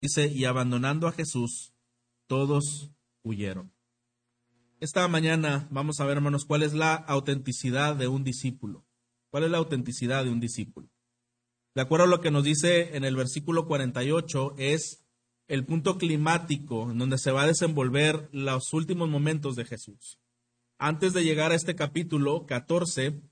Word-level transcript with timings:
Dice, 0.00 0.28
y 0.28 0.44
abandonando 0.44 1.08
a 1.08 1.12
Jesús, 1.12 1.72
todos 2.26 2.90
huyeron. 3.22 3.72
Esta 4.78 5.08
mañana 5.08 5.66
vamos 5.70 6.00
a 6.00 6.04
ver, 6.04 6.18
hermanos, 6.18 6.44
cuál 6.44 6.62
es 6.62 6.74
la 6.74 6.94
autenticidad 6.94 7.96
de 7.96 8.08
un 8.08 8.24
discípulo. 8.24 8.84
¿Cuál 9.30 9.44
es 9.44 9.50
la 9.50 9.58
autenticidad 9.58 10.24
de 10.24 10.30
un 10.30 10.40
discípulo? 10.40 10.90
De 11.74 11.82
acuerdo 11.82 12.04
a 12.04 12.08
lo 12.08 12.20
que 12.20 12.30
nos 12.30 12.44
dice 12.44 12.96
en 12.96 13.04
el 13.04 13.16
versículo 13.16 13.66
48, 13.66 14.54
es 14.58 15.06
el 15.48 15.64
punto 15.64 15.98
climático 15.98 16.90
en 16.90 16.98
donde 16.98 17.18
se 17.18 17.30
va 17.30 17.42
a 17.42 17.46
desenvolver 17.46 18.28
los 18.32 18.72
últimos 18.72 19.08
momentos 19.08 19.56
de 19.56 19.64
Jesús. 19.64 20.18
Antes 20.78 21.12
de 21.12 21.24
llegar 21.24 21.52
a 21.52 21.54
este 21.54 21.74
capítulo 21.74 22.46
14, 22.46 23.22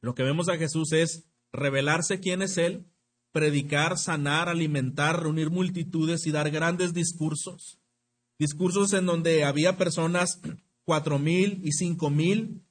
lo 0.00 0.14
que 0.14 0.22
vemos 0.22 0.48
a 0.48 0.56
Jesús 0.56 0.92
es 0.92 1.24
revelarse 1.52 2.20
quién 2.20 2.42
es 2.42 2.58
Él, 2.58 2.91
predicar, 3.32 3.98
sanar, 3.98 4.48
alimentar, 4.48 5.22
reunir 5.22 5.50
multitudes 5.50 6.26
y 6.26 6.30
dar 6.30 6.50
grandes 6.50 6.94
discursos. 6.94 7.80
Discursos 8.38 8.92
en 8.92 9.06
donde 9.06 9.44
había 9.44 9.76
personas, 9.76 10.40
cuatro 10.84 11.18
mil 11.18 11.60
y 11.64 11.72
cinco 11.72 12.10
mil, 12.10 12.62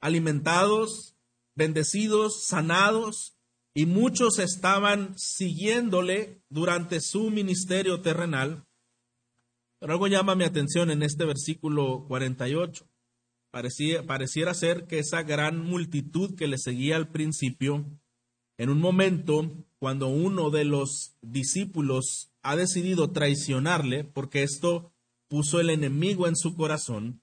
alimentados, 0.00 1.16
bendecidos, 1.56 2.44
sanados, 2.46 3.34
y 3.76 3.86
muchos 3.86 4.38
estaban 4.38 5.18
siguiéndole 5.18 6.42
durante 6.48 7.00
su 7.00 7.30
ministerio 7.30 8.00
terrenal. 8.00 8.64
Pero 9.80 9.94
algo 9.94 10.06
llama 10.06 10.36
mi 10.36 10.44
atención 10.44 10.90
en 10.90 11.02
este 11.02 11.24
versículo 11.24 12.04
48. 12.06 12.86
Parecía, 13.50 14.06
pareciera 14.06 14.54
ser 14.54 14.86
que 14.86 15.00
esa 15.00 15.22
gran 15.22 15.58
multitud 15.58 16.36
que 16.36 16.46
le 16.46 16.58
seguía 16.58 16.96
al 16.96 17.10
principio, 17.10 17.84
en 18.58 18.70
un 18.70 18.80
momento 18.80 19.50
cuando 19.84 20.08
uno 20.08 20.48
de 20.48 20.64
los 20.64 21.14
discípulos 21.20 22.32
ha 22.40 22.56
decidido 22.56 23.10
traicionarle, 23.10 24.02
porque 24.02 24.42
esto 24.42 24.94
puso 25.28 25.60
el 25.60 25.68
enemigo 25.68 26.26
en 26.26 26.36
su 26.36 26.56
corazón, 26.56 27.20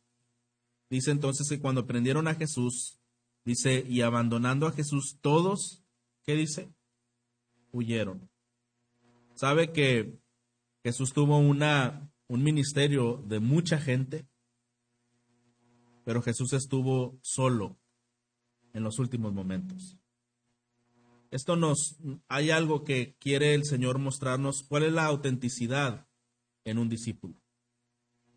dice 0.88 1.10
entonces 1.10 1.50
que 1.50 1.60
cuando 1.60 1.88
prendieron 1.88 2.28
a 2.28 2.36
Jesús, 2.36 3.00
dice, 3.46 3.84
y 3.90 4.02
abandonando 4.02 4.68
a 4.68 4.74
Jesús, 4.74 5.18
todos 5.22 5.84
¿Qué 6.24 6.36
dice? 6.36 6.72
Huyeron. 7.72 8.30
¿Sabe 9.34 9.72
que 9.72 10.20
Jesús 10.84 11.14
tuvo 11.14 11.40
una, 11.40 12.14
un 12.28 12.44
ministerio 12.44 13.24
de 13.26 13.40
mucha 13.40 13.80
gente? 13.80 14.28
Pero 16.06 16.22
Jesús 16.22 16.54
estuvo 16.54 17.18
solo 17.24 17.80
en 18.74 18.84
los 18.84 19.00
últimos 19.00 19.34
momentos. 19.34 19.98
Esto 21.32 21.56
nos, 21.56 21.98
hay 22.28 22.52
algo 22.52 22.84
que 22.84 23.16
quiere 23.18 23.54
el 23.54 23.66
Señor 23.66 23.98
mostrarnos, 23.98 24.64
cuál 24.64 24.84
es 24.84 24.94
la 24.94 25.06
autenticidad 25.06 26.08
en 26.66 26.78
un 26.78 26.90
discípulo. 26.90 27.36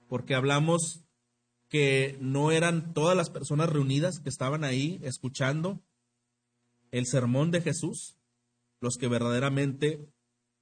Porque 0.08 0.34
hablamos 0.34 1.04
que 1.68 2.16
no 2.20 2.52
eran 2.52 2.94
todas 2.94 3.16
las 3.16 3.30
personas 3.30 3.68
reunidas 3.68 4.20
que 4.20 4.28
estaban 4.28 4.64
ahí 4.64 5.00
escuchando, 5.02 5.82
el 6.92 7.06
sermón 7.06 7.50
de 7.50 7.60
Jesús 7.60 8.16
los 8.84 8.96
que 8.98 9.08
verdaderamente 9.08 10.06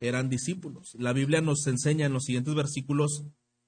eran 0.00 0.30
discípulos. 0.30 0.94
La 0.98 1.12
Biblia 1.12 1.41
nos 1.41 1.66
enseña 1.66 2.06
en 2.06 2.12
los 2.12 2.25
siguientes 2.25 2.55
versículos 2.55 3.25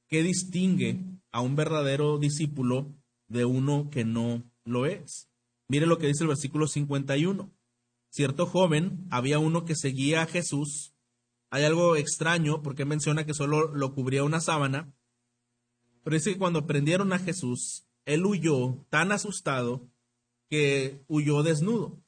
qué 0.08 0.22
distingue 0.22 1.00
a 1.32 1.40
un 1.40 1.56
verdadero 1.56 2.18
discípulo 2.18 2.94
de 3.28 3.44
uno 3.44 3.90
que 3.90 4.04
no 4.04 4.42
lo 4.64 4.86
es. 4.86 5.28
Mire 5.68 5.86
lo 5.86 5.98
que 5.98 6.06
dice 6.06 6.24
el 6.24 6.28
versículo 6.28 6.66
51. 6.66 7.50
Cierto 8.14 8.46
joven, 8.46 9.08
había 9.10 9.40
uno 9.40 9.64
que 9.64 9.74
seguía 9.74 10.22
a 10.22 10.26
Jesús. 10.26 10.94
Hay 11.50 11.64
algo 11.64 11.96
extraño 11.96 12.62
porque 12.62 12.84
menciona 12.84 13.26
que 13.26 13.34
solo 13.34 13.74
lo 13.74 13.92
cubría 13.92 14.22
una 14.22 14.40
sábana. 14.40 14.94
Pero 16.04 16.14
dice 16.14 16.30
que 16.30 16.38
cuando 16.38 16.64
prendieron 16.64 17.12
a 17.12 17.18
Jesús, 17.18 17.88
él 18.04 18.24
huyó 18.24 18.86
tan 18.88 19.10
asustado 19.10 19.90
que 20.48 21.02
huyó 21.08 21.42
desnudo. 21.42 22.04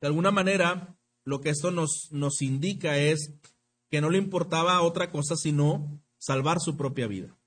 De 0.00 0.08
alguna 0.08 0.32
manera, 0.32 0.98
lo 1.22 1.40
que 1.40 1.50
esto 1.50 1.70
nos, 1.70 2.08
nos 2.10 2.42
indica 2.42 2.98
es 2.98 3.32
que 3.88 4.00
no 4.00 4.10
le 4.10 4.18
importaba 4.18 4.82
otra 4.82 5.12
cosa 5.12 5.36
sino 5.36 6.02
salvar 6.18 6.58
su 6.58 6.76
propia 6.76 7.06
vida. 7.06 7.38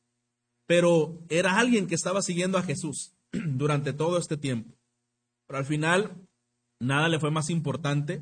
Pero 0.67 1.21
era 1.27 1.59
alguien 1.59 1.85
que 1.85 1.95
estaba 1.95 2.21
siguiendo 2.21 2.57
a 2.57 2.63
Jesús 2.63 3.11
durante 3.33 3.91
todo 3.91 4.17
este 4.17 4.37
tiempo. 4.37 4.73
Pero 5.47 5.59
al 5.59 5.65
final, 5.65 6.28
nada 6.79 7.09
le 7.09 7.19
fue 7.19 7.31
más 7.31 7.49
importante 7.49 8.21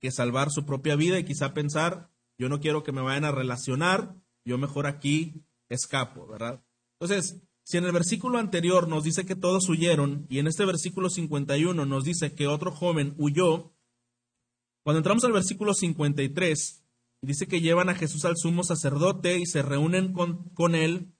que 0.00 0.10
salvar 0.10 0.50
su 0.50 0.64
propia 0.66 0.96
vida 0.96 1.18
y 1.18 1.24
quizá 1.24 1.54
pensar, 1.54 2.10
yo 2.38 2.48
no 2.48 2.60
quiero 2.60 2.82
que 2.82 2.92
me 2.92 3.00
vayan 3.00 3.24
a 3.24 3.32
relacionar, 3.32 4.14
yo 4.44 4.58
mejor 4.58 4.86
aquí 4.86 5.44
escapo, 5.68 6.26
¿verdad? 6.26 6.62
Entonces, 7.00 7.42
si 7.64 7.78
en 7.78 7.84
el 7.84 7.92
versículo 7.92 8.38
anterior 8.38 8.88
nos 8.88 9.04
dice 9.04 9.24
que 9.24 9.36
todos 9.36 9.68
huyeron 9.68 10.26
y 10.28 10.38
en 10.38 10.46
este 10.46 10.66
versículo 10.66 11.08
51 11.08 11.86
nos 11.86 12.04
dice 12.04 12.34
que 12.34 12.46
otro 12.46 12.70
joven 12.70 13.14
huyó, 13.16 13.72
cuando 14.82 14.98
entramos 14.98 15.24
al 15.24 15.32
versículo 15.32 15.72
53, 15.72 16.84
dice 17.22 17.46
que 17.46 17.62
llevan 17.62 17.88
a 17.88 17.94
Jesús 17.94 18.26
al 18.26 18.36
sumo 18.36 18.64
sacerdote 18.64 19.38
y 19.38 19.46
se 19.46 19.62
reúnen 19.62 20.12
con, 20.12 20.74
él 20.74 21.14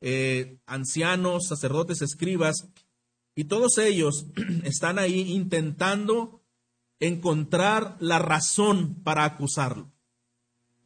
eh, 0.00 0.58
ancianos, 0.66 1.46
sacerdotes, 1.46 2.02
escribas, 2.02 2.68
y 3.34 3.44
todos 3.44 3.78
ellos 3.78 4.26
están 4.64 4.98
ahí 4.98 5.32
intentando 5.32 6.42
encontrar 7.00 7.96
la 8.00 8.18
razón 8.18 9.02
para 9.02 9.24
acusarlo. 9.24 9.92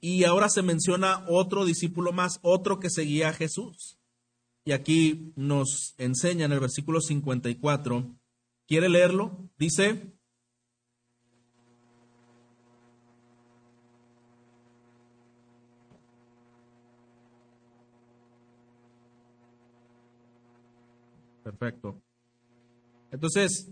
Y 0.00 0.24
ahora 0.24 0.48
se 0.48 0.62
menciona 0.62 1.24
otro 1.28 1.64
discípulo 1.64 2.12
más, 2.12 2.38
otro 2.42 2.78
que 2.78 2.90
seguía 2.90 3.30
a 3.30 3.32
Jesús. 3.32 3.98
Y 4.64 4.72
aquí 4.72 5.32
nos 5.34 5.94
enseña 5.98 6.44
en 6.44 6.52
el 6.52 6.60
versículo 6.60 7.00
54. 7.00 8.14
¿Quiere 8.66 8.88
leerlo? 8.88 9.50
Dice, 9.58 10.12
Perfecto. 21.42 22.02
Entonces, 23.10 23.70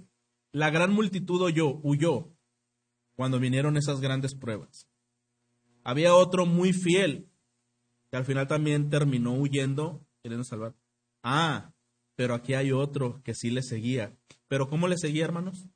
la 0.53 0.71
gran 0.71 0.93
multitud 0.93 1.43
huyó, 1.43 1.81
huyó 1.83 2.33
cuando 3.15 3.39
vinieron 3.39 3.77
esas 3.77 4.01
grandes 4.01 4.35
pruebas. 4.35 4.89
Había 5.85 6.15
otro 6.15 6.47
muy 6.47 6.73
fiel 6.73 7.31
que 8.11 8.17
al 8.17 8.25
final 8.25 8.47
también 8.47 8.91
terminó 8.91 9.35
huyendo, 9.35 10.07
queriendo 10.23 10.45
salvar. 10.45 10.75
Ah, 11.23 11.73
pero 12.15 12.35
aquí 12.35 12.55
hay 12.55 12.73
otro 12.73 13.23
que 13.23 13.35
sí 13.35 13.51
le 13.51 13.63
seguía. 13.63 14.17
¿Pero 14.49 14.69
cómo 14.69 14.89
le 14.89 14.97
seguía, 14.97 15.25
hermanos? 15.25 15.69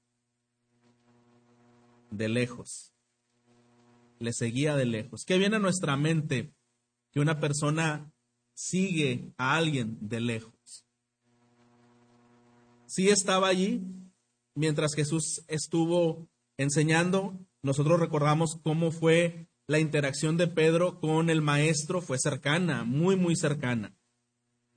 De 2.10 2.28
lejos. 2.28 2.94
Le 4.18 4.32
seguía 4.32 4.76
de 4.76 4.86
lejos. 4.86 5.24
¿Qué 5.24 5.38
viene 5.38 5.56
a 5.56 5.60
nuestra 5.60 5.96
mente 5.96 6.52
que 7.10 7.20
una 7.20 7.40
persona 7.40 8.12
sigue 8.54 9.32
a 9.36 9.56
alguien 9.56 9.98
de 10.00 10.20
lejos? 10.20 10.86
Sí 12.90 13.08
estaba 13.08 13.46
allí 13.46 13.86
mientras 14.56 14.96
Jesús 14.96 15.44
estuvo 15.46 16.28
enseñando. 16.58 17.38
Nosotros 17.62 18.00
recordamos 18.00 18.58
cómo 18.64 18.90
fue 18.90 19.46
la 19.68 19.78
interacción 19.78 20.36
de 20.36 20.48
Pedro 20.48 20.98
con 20.98 21.30
el 21.30 21.40
maestro, 21.40 22.02
fue 22.02 22.18
cercana, 22.18 22.82
muy, 22.82 23.14
muy 23.14 23.36
cercana. 23.36 23.96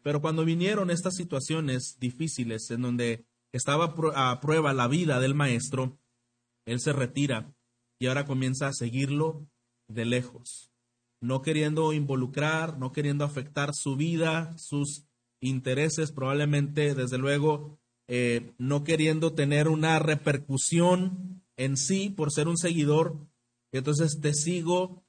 Pero 0.03 0.22
cuando 0.22 0.46
vinieron 0.46 0.91
estas 0.91 1.16
situaciones 1.16 1.97
difíciles 2.00 2.69
en 2.69 2.84
donde 2.84 3.25
estaba 3.51 3.96
a 4.13 4.40
prueba 4.40 4.74
la 4.74 4.88
vida 4.88 5.19
del 5.19 5.34
maestro, 5.34 5.97
él 6.68 6.81
se 6.81 6.94
retira 6.94 7.56
y 7.97 8.06
ahora 8.06 8.28
comienza 8.28 8.68
a 8.68 8.74
seguirlo 8.74 9.50
de 9.88 10.06
lejos, 10.06 10.72
no 11.19 11.41
queriendo 11.41 11.91
involucrar, 11.94 12.78
no 12.78 12.91
queriendo 12.91 13.25
afectar 13.25 13.71
su 13.74 13.95
vida, 13.95 14.56
sus 14.56 15.07
intereses, 15.42 16.12
probablemente, 16.12 16.94
desde 16.94 17.18
luego, 17.18 17.80
eh, 18.07 18.53
no 18.57 18.83
queriendo 18.83 19.33
tener 19.33 19.67
una 19.67 20.00
repercusión 20.00 21.44
en 21.55 21.77
sí 21.77 22.09
por 22.09 22.31
ser 22.31 22.47
un 22.47 22.57
seguidor. 22.57 23.17
Entonces 23.71 24.19
te 24.21 24.33
sigo, 24.33 25.03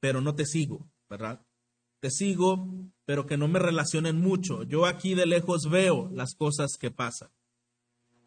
pero 0.00 0.20
no 0.20 0.34
te 0.34 0.46
sigo, 0.46 0.90
¿verdad? 1.08 1.44
Te 2.00 2.10
sigo, 2.10 2.68
pero 3.06 3.26
que 3.26 3.36
no 3.36 3.48
me 3.48 3.58
relacionen 3.58 4.20
mucho. 4.20 4.62
Yo 4.62 4.86
aquí 4.86 5.14
de 5.14 5.26
lejos 5.26 5.68
veo 5.70 6.10
las 6.12 6.34
cosas 6.34 6.76
que 6.78 6.90
pasan. 6.90 7.30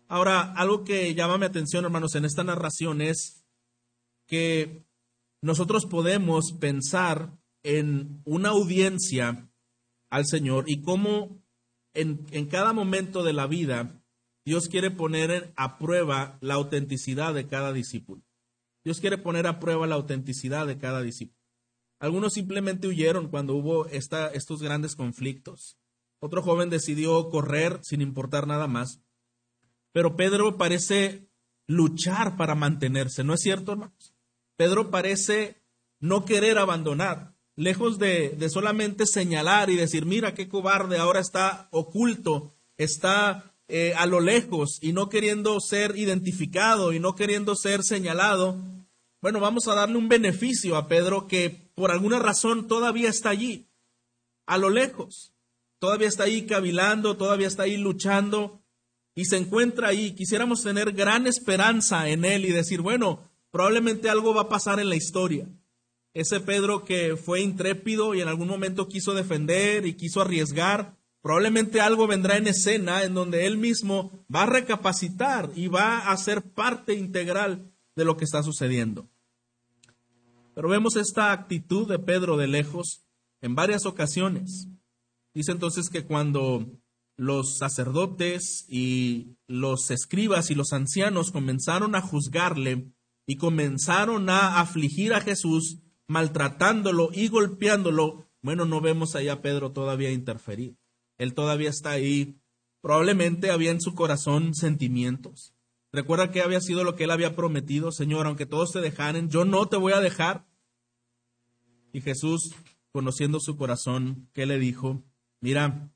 Ahora, 0.08 0.54
algo 0.54 0.84
que 0.84 1.14
llama 1.14 1.38
mi 1.38 1.46
atención, 1.46 1.86
hermanos, 1.86 2.16
en 2.16 2.26
esta 2.26 2.44
narración 2.44 3.02
es 3.02 3.46
que 4.26 4.86
nosotros 5.42 5.86
podemos 5.86 6.54
pensar 6.54 7.38
en 7.64 8.22
una 8.26 8.50
audiencia 8.50 9.50
al 10.10 10.26
Señor 10.26 10.66
y 10.68 10.82
cómo 10.82 11.44
en, 11.94 12.26
en 12.32 12.48
cada 12.48 12.74
momento 12.74 13.24
de 13.24 13.34
la 13.34 13.48
vida 13.48 14.02
Dios 14.48 14.70
quiere 14.70 14.92
poner 14.92 15.52
a 15.58 15.78
prueba 15.78 16.38
la 16.40 16.54
autenticidad 16.54 17.34
de 17.34 17.48
cada 17.48 17.74
discípulo. 17.74 18.24
Dios 18.86 19.02
quiere 19.02 19.18
poner 19.18 19.46
a 19.46 19.60
prueba 19.60 19.88
la 19.88 19.96
autenticidad 19.96 20.66
de 20.66 20.78
cada 20.78 21.02
discípulo. 21.02 21.38
Algunos 22.00 22.32
simplemente 22.32 22.88
huyeron 22.88 23.28
cuando 23.28 23.56
hubo 23.56 23.88
estos 23.88 24.62
grandes 24.62 24.96
conflictos. 24.96 25.78
Otro 26.22 26.42
joven 26.42 26.70
decidió 26.70 27.30
correr 27.30 27.82
sin 27.84 28.00
importar 28.00 28.48
nada 28.48 28.68
más. 28.68 29.02
Pero 29.92 30.16
Pedro 30.16 30.56
parece 30.56 31.30
luchar 31.68 32.38
para 32.38 32.56
mantenerse, 32.56 33.26
¿no 33.26 33.34
es 33.34 33.42
cierto, 33.42 33.74
hermanos? 33.74 34.16
Pedro 34.56 34.90
parece 34.90 35.62
no 36.00 36.24
querer 36.24 36.58
abandonar, 36.58 37.36
lejos 37.58 38.00
de 38.00 38.50
solamente 38.50 39.08
señalar 39.08 39.70
y 39.70 39.76
decir, 39.76 40.06
mira 40.06 40.34
qué 40.34 40.48
cobarde, 40.48 41.00
ahora 41.00 41.20
está 41.20 41.68
oculto, 41.72 42.56
está 42.78 43.54
eh, 43.68 43.94
a 43.96 44.06
lo 44.06 44.20
lejos 44.20 44.80
y 44.82 44.94
no 44.94 45.10
queriendo 45.10 45.60
ser 45.60 45.98
identificado 45.98 46.94
y 46.94 47.00
no 47.00 47.16
queriendo 47.16 47.56
ser 47.56 47.84
señalado, 47.84 48.58
bueno, 49.22 49.40
vamos 49.40 49.68
a 49.68 49.76
darle 49.76 49.98
un 49.98 50.10
beneficio 50.10 50.76
a 50.76 50.88
Pedro 50.88 51.28
que 51.28 51.72
por 51.76 51.92
alguna 51.92 52.20
razón 52.20 52.68
todavía 52.68 53.10
está 53.10 53.30
allí, 53.30 53.68
a 54.46 54.58
lo 54.58 54.70
lejos, 54.70 55.34
todavía 55.80 56.08
está 56.08 56.24
ahí 56.24 56.46
cavilando, 56.46 57.18
todavía 57.18 57.48
está 57.48 57.64
ahí 57.64 57.78
luchando 57.78 58.62
y 59.16 59.26
se 59.26 59.38
encuentra 59.38 59.90
ahí. 59.90 60.12
Quisiéramos 60.12 60.64
tener 60.64 60.94
gran 60.94 61.28
esperanza 61.28 62.08
en 62.10 62.24
él 62.24 62.46
y 62.46 62.52
decir, 62.52 62.82
bueno, 62.82 63.30
probablemente 63.52 64.10
algo 64.10 64.34
va 64.34 64.44
a 64.44 64.50
pasar 64.50 64.80
en 64.80 64.90
la 64.90 64.96
historia. 64.96 65.48
Ese 66.14 66.40
Pedro 66.40 66.86
que 66.86 67.18
fue 67.18 67.42
intrépido 67.42 68.16
y 68.16 68.22
en 68.22 68.28
algún 68.28 68.48
momento 68.48 68.88
quiso 68.88 69.14
defender 69.14 69.86
y 69.86 69.94
quiso 69.94 70.22
arriesgar, 70.22 70.96
Probablemente 71.22 71.82
algo 71.82 72.08
vendrá 72.08 72.38
en 72.38 72.48
escena 72.48 73.04
en 73.04 73.14
donde 73.14 73.46
él 73.46 73.58
mismo 73.58 74.26
va 74.34 74.44
a 74.44 74.48
recapacitar 74.48 75.52
y 75.56 75.68
va 75.68 76.10
a 76.10 76.18
ser 76.18 76.42
parte 76.54 76.94
integral 76.94 77.72
de 77.96 78.06
lo 78.06 78.16
que 78.16 78.26
está 78.26 78.44
sucediendo. 78.44 79.10
Pero 80.54 80.70
vemos 80.70 80.96
esta 80.96 81.32
actitud 81.32 81.88
de 81.88 82.00
Pedro 82.00 82.38
de 82.38 82.48
lejos 82.48 83.04
en 83.42 83.56
varias 83.56 83.86
ocasiones. 83.86 84.68
Dice 85.34 85.52
entonces 85.52 85.90
que 85.90 86.06
cuando 86.06 86.66
los 87.18 87.58
sacerdotes 87.58 88.66
y 88.70 89.38
los 89.48 89.92
escribas 89.92 90.50
y 90.52 90.56
los 90.56 90.72
ancianos 90.72 91.32
comenzaron 91.32 91.96
a 91.96 92.02
juzgarle 92.02 92.92
y 93.26 93.36
comenzaron 93.38 94.30
a 94.30 94.60
afligir 94.60 95.14
a 95.14 95.22
Jesús, 95.22 95.80
maltratándolo 96.08 97.10
y 97.12 97.28
golpeándolo, 97.28 98.28
bueno, 98.42 98.66
no 98.66 98.80
vemos 98.82 99.16
allá 99.16 99.34
a 99.34 99.42
Pedro 99.42 99.74
todavía 99.74 100.12
interferir. 100.12 100.78
Él 101.18 101.34
todavía 101.34 101.70
está 101.70 101.92
ahí. 101.92 102.40
Probablemente 102.82 103.52
había 103.52 103.72
en 103.72 103.82
su 103.82 103.96
corazón 103.96 104.54
sentimientos. 104.54 105.54
Recuerda 105.92 106.32
que 106.32 106.42
había 106.42 106.62
sido 106.62 106.84
lo 106.84 106.96
que 106.96 107.06
él 107.06 107.12
había 107.12 107.36
prometido, 107.36 107.92
Señor, 107.92 108.28
aunque 108.28 108.46
todos 108.46 108.72
te 108.72 108.82
dejaran, 108.82 109.30
yo 109.30 109.46
no 109.46 109.68
te 109.68 109.78
voy 109.78 109.94
a 109.94 110.00
dejar. 110.00 110.46
Y 111.92 112.02
Jesús, 112.02 112.54
conociendo 112.92 113.40
su 113.40 113.58
corazón, 113.58 114.30
¿qué 114.34 114.46
le 114.46 114.60
dijo? 114.60 115.04
Mira, 115.40 115.92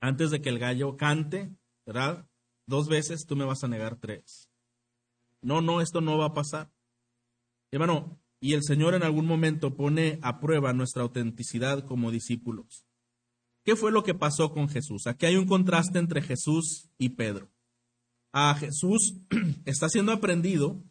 antes 0.00 0.30
de 0.30 0.40
que 0.40 0.48
el 0.48 0.58
gallo 0.58 0.96
cante, 0.96 1.54
¿verdad? 1.84 2.28
Dos 2.66 2.88
veces 2.88 3.26
tú 3.26 3.36
me 3.36 3.44
vas 3.44 3.62
a 3.64 3.68
negar 3.68 3.96
tres. 3.96 4.48
No, 5.42 5.60
no, 5.60 5.80
esto 5.80 6.00
no 6.00 6.18
va 6.18 6.26
a 6.26 6.34
pasar. 6.34 6.72
Hermano, 7.70 8.18
y 8.40 8.54
el 8.54 8.62
Señor 8.62 8.94
en 8.94 9.02
algún 9.02 9.26
momento 9.26 9.76
pone 9.76 10.18
a 10.22 10.40
prueba 10.40 10.72
nuestra 10.72 11.02
autenticidad 11.02 11.84
como 11.84 12.10
discípulos. 12.10 12.85
¿Qué 13.66 13.74
fue 13.74 13.90
lo 13.90 14.04
que 14.04 14.14
pasó 14.14 14.52
con 14.52 14.68
Jesús? 14.68 15.08
Aquí 15.08 15.26
hay 15.26 15.34
un 15.34 15.48
contraste 15.48 15.98
entre 15.98 16.22
Jesús 16.22 16.88
y 16.98 17.08
Pedro. 17.10 17.50
A 18.32 18.54
Jesús 18.54 19.16
está 19.64 19.88
siendo 19.88 20.12
aprendido 20.12 20.84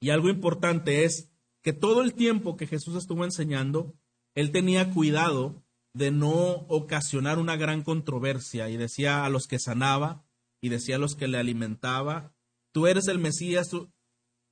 y 0.00 0.08
algo 0.08 0.30
importante 0.30 1.04
es 1.04 1.30
que 1.62 1.74
todo 1.74 2.02
el 2.02 2.14
tiempo 2.14 2.56
que 2.56 2.66
Jesús 2.66 2.96
estuvo 2.96 3.26
enseñando, 3.26 3.94
él 4.34 4.52
tenía 4.52 4.94
cuidado 4.94 5.62
de 5.92 6.10
no 6.10 6.64
ocasionar 6.68 7.38
una 7.38 7.56
gran 7.56 7.82
controversia 7.82 8.70
y 8.70 8.78
decía 8.78 9.26
a 9.26 9.28
los 9.28 9.46
que 9.46 9.58
sanaba 9.58 10.24
y 10.62 10.70
decía 10.70 10.96
a 10.96 11.00
los 11.00 11.14
que 11.14 11.28
le 11.28 11.36
alimentaba, 11.36 12.34
tú 12.72 12.86
eres 12.86 13.06
el 13.08 13.18
Mesías, 13.18 13.68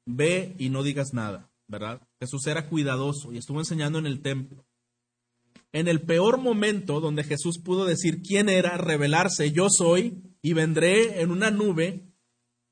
ve 0.05 0.55
y 0.59 0.69
no 0.69 0.83
digas 0.83 1.15
nada, 1.15 1.51
¿verdad? 1.69 2.07
Jesús 2.21 2.47
era 2.49 2.69
cuidadoso 2.69 3.33
y 3.33 3.39
estuvo 3.39 3.61
enseñando 3.61 3.99
en 3.99 4.05
el 4.05 4.21
templo 4.21 4.66
en 5.73 5.89
el 5.89 6.03
peor 6.03 6.39
momento 6.39 7.01
donde 7.01 7.25
Jesús 7.25 7.59
pudo 7.59 7.85
decir 7.85 8.23
quién 8.23 8.49
era, 8.49 8.77
revelarse, 8.77 9.53
yo 9.53 9.69
soy 9.71 10.23
y 10.43 10.53
vendré 10.53 11.21
en 11.21 11.31
una 11.31 11.51
nube, 11.51 12.07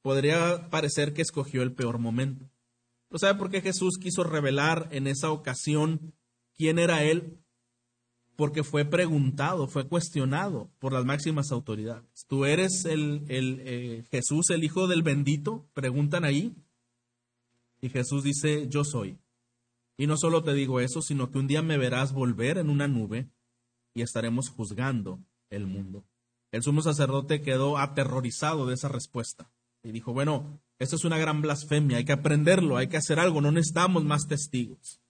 podría 0.02 0.70
parecer 0.70 1.12
que 1.12 1.22
escogió 1.22 1.62
el 1.62 1.72
peor 1.72 1.98
momento. 1.98 2.48
¿No 3.10 3.18
sabe 3.18 3.38
por 3.38 3.50
qué 3.50 3.60
Jesús 3.60 3.98
quiso 4.00 4.24
revelar 4.24 4.88
en 4.90 5.06
esa 5.06 5.30
ocasión 5.30 6.14
quién 6.56 6.78
era 6.78 7.04
Él? 7.04 7.38
Porque 8.36 8.64
fue 8.64 8.84
preguntado, 8.84 9.68
fue 9.68 9.86
cuestionado 9.86 10.70
por 10.78 10.92
las 10.92 11.04
máximas 11.04 11.52
autoridades. 11.52 12.26
¿Tú 12.26 12.44
eres 12.44 12.84
el, 12.84 13.24
el 13.28 13.60
eh, 13.64 14.04
Jesús, 14.10 14.50
el 14.50 14.64
Hijo 14.64 14.88
del 14.88 15.02
bendito? 15.02 15.68
Preguntan 15.74 16.24
ahí. 16.24 16.56
Y 17.80 17.88
Jesús 17.88 18.24
dice, 18.24 18.66
yo 18.68 18.82
soy. 18.82 19.18
Y 19.96 20.06
no 20.06 20.16
solo 20.16 20.42
te 20.42 20.54
digo 20.54 20.80
eso, 20.80 21.02
sino 21.02 21.30
que 21.30 21.38
un 21.38 21.46
día 21.46 21.62
me 21.62 21.78
verás 21.78 22.12
volver 22.12 22.58
en 22.58 22.68
una 22.68 22.88
nube 22.88 23.30
y 23.94 24.02
estaremos 24.02 24.48
juzgando 24.48 25.20
el 25.50 25.66
mundo. 25.66 26.04
El 26.50 26.62
sumo 26.62 26.82
sacerdote 26.82 27.42
quedó 27.42 27.78
aterrorizado 27.78 28.66
de 28.66 28.74
esa 28.74 28.88
respuesta 28.88 29.50
y 29.82 29.92
dijo, 29.92 30.12
bueno, 30.12 30.60
esto 30.78 30.96
es 30.96 31.04
una 31.04 31.18
gran 31.18 31.42
blasfemia, 31.42 31.98
hay 31.98 32.04
que 32.04 32.12
aprenderlo, 32.12 32.76
hay 32.76 32.88
que 32.88 32.96
hacer 32.96 33.20
algo, 33.20 33.40
no 33.40 33.52
necesitamos 33.52 34.04
más 34.04 34.26
testigos. 34.26 35.00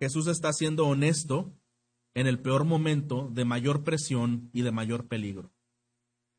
Jesús 0.00 0.26
está 0.26 0.52
siendo 0.52 0.86
honesto 0.86 1.52
en 2.14 2.26
el 2.26 2.40
peor 2.40 2.64
momento 2.64 3.30
de 3.32 3.44
mayor 3.44 3.84
presión 3.84 4.50
y 4.52 4.62
de 4.62 4.72
mayor 4.72 5.06
peligro. 5.06 5.52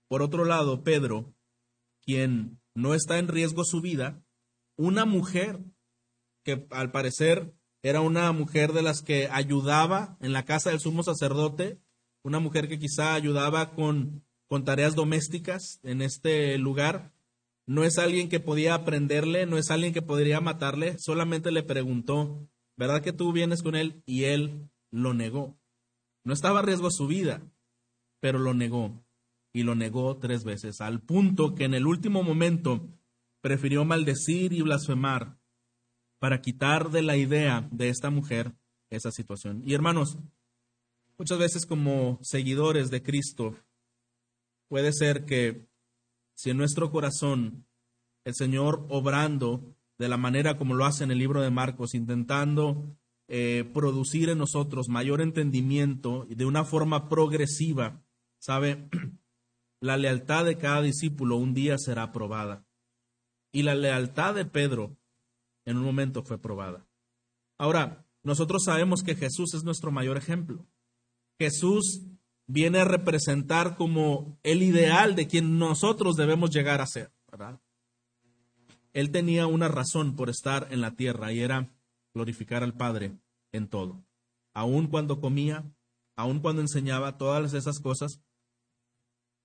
Por 0.07 0.21
otro 0.21 0.45
lado, 0.45 0.83
Pedro, 0.83 1.33
quien 2.01 2.60
no 2.74 2.94
está 2.94 3.19
en 3.19 3.27
riesgo 3.27 3.63
su 3.63 3.81
vida, 3.81 4.24
una 4.75 5.06
mujer 5.06 5.63
que 6.44 6.68
al 6.72 6.92
parecer 6.92 7.54
era 7.82 8.02
una 8.02 8.32
mujer 8.32 8.74
de 8.74 8.82
las 8.82 9.02
que 9.02 9.30
ayudaba 9.32 10.18
en 10.20 10.34
la 10.34 10.44
casa 10.46 10.70
del 10.70 10.80
sumo 10.80 11.04
sacerdote, 11.04 11.80
una 12.24 12.40
mujer 12.40 12.68
que 12.68 12.80
quizá 12.80 13.14
ayudaba 13.14 13.72
con, 13.72 14.26
con 14.48 14.66
tareas 14.66 14.96
domésticas 14.96 15.80
en 15.84 16.02
este 16.02 16.58
lugar. 16.58 17.14
No 17.66 17.84
es 17.84 17.98
alguien 17.98 18.30
que 18.30 18.40
podía 18.40 18.74
aprenderle, 18.74 19.46
no 19.46 19.58
es 19.58 19.72
alguien 19.72 19.94
que 19.94 20.02
podría 20.02 20.42
matarle, 20.42 20.98
solamente 20.98 21.52
le 21.52 21.64
preguntó, 21.64 22.50
¿verdad 22.76 23.02
que 23.02 23.14
tú 23.14 23.32
vienes 23.32 23.64
con 23.64 23.76
él? 23.76 24.04
Y 24.06 24.26
él 24.26 24.70
lo 24.92 25.14
negó. 25.14 25.58
No 26.26 26.34
estaba 26.34 26.60
a 26.60 26.64
riesgo 26.64 26.92
su 26.92 27.08
vida, 27.08 27.42
pero 28.19 28.40
lo 28.40 28.54
negó. 28.54 29.06
Y 29.54 29.64
lo 29.64 29.74
negó 29.74 30.18
tres 30.18 30.44
veces, 30.44 30.81
al 30.81 31.02
punto 31.02 31.56
que 31.56 31.64
en 31.64 31.74
el 31.74 31.88
último 31.88 32.24
momento 32.24 32.88
prefirió 33.42 33.86
maldecir 33.86 34.54
y 34.54 34.62
blasfemar 34.62 35.39
para 36.19 36.42
quitar 36.42 36.92
de 36.92 37.02
la 37.02 37.18
idea 37.18 37.68
de 37.71 37.90
esta 37.90 38.09
mujer 38.09 38.54
esa 38.90 39.11
situación. 39.11 39.61
Y 39.66 39.73
hermanos, 39.73 40.18
muchas 41.18 41.40
veces 41.40 41.66
como 41.66 42.19
seguidores 42.21 42.92
de 42.92 43.02
Cristo, 43.02 43.56
puede 44.68 44.92
ser 44.94 45.26
que 45.26 45.68
si 46.35 46.52
en 46.52 46.57
nuestro 46.57 46.92
corazón 46.92 47.66
el 48.26 48.35
Señor 48.35 48.85
obrando 48.90 49.76
de 49.97 50.09
la 50.09 50.18
manera 50.18 50.57
como 50.57 50.76
lo 50.76 50.85
hace 50.85 51.04
en 51.04 51.11
el 51.11 51.18
libro 51.18 51.42
de 51.42 51.49
Marcos, 51.49 51.94
intentando 51.94 52.97
eh, 53.28 53.69
producir 53.73 54.30
en 54.30 54.38
nosotros 54.38 54.88
mayor 54.90 55.21
entendimiento 55.21 56.26
y 56.30 56.35
de 56.35 56.45
una 56.45 56.64
forma 56.64 57.09
progresiva, 57.09 58.02
¿sabe? 58.40 58.90
La 59.81 59.97
lealtad 59.97 60.45
de 60.45 60.57
cada 60.57 60.81
discípulo 60.81 61.38
un 61.38 61.54
día 61.54 61.78
será 61.78 62.11
probada. 62.11 62.66
Y 63.52 63.64
la 63.64 63.76
lealtad 63.76 64.35
de 64.35 64.44
Pedro 64.44 64.99
en 65.69 65.78
un 65.78 65.83
momento 65.83 66.23
fue 66.23 66.42
probada. 66.42 66.88
Ahora, 67.59 68.06
nosotros 68.23 68.64
sabemos 68.64 69.04
que 69.04 69.16
Jesús 69.16 69.54
es 69.54 69.64
nuestro 69.64 69.92
mayor 69.92 70.18
ejemplo. 70.18 70.66
Jesús 71.38 72.02
viene 72.47 72.80
a 72.80 72.85
representar 72.85 73.76
como 73.78 74.40
el 74.42 74.64
ideal 74.64 75.16
de 75.16 75.28
quien 75.28 75.59
nosotros 75.59 76.16
debemos 76.16 76.49
llegar 76.49 76.81
a 76.81 76.88
ser. 76.88 77.11
Él 78.94 79.11
tenía 79.11 79.45
una 79.45 79.68
razón 79.68 80.16
por 80.16 80.31
estar 80.31 80.68
en 80.71 80.81
la 80.81 80.95
tierra 80.95 81.31
y 81.31 81.42
era 81.42 81.71
glorificar 82.16 82.64
al 82.64 82.73
Padre 82.73 83.19
en 83.52 83.68
todo. 83.68 84.04
Aun 84.54 84.88
cuando 84.88 85.21
comía, 85.21 85.71
aun 86.16 86.40
cuando 86.40 86.64
enseñaba 86.64 87.19
todas 87.19 87.54
esas 87.54 87.80
cosas. 87.80 88.23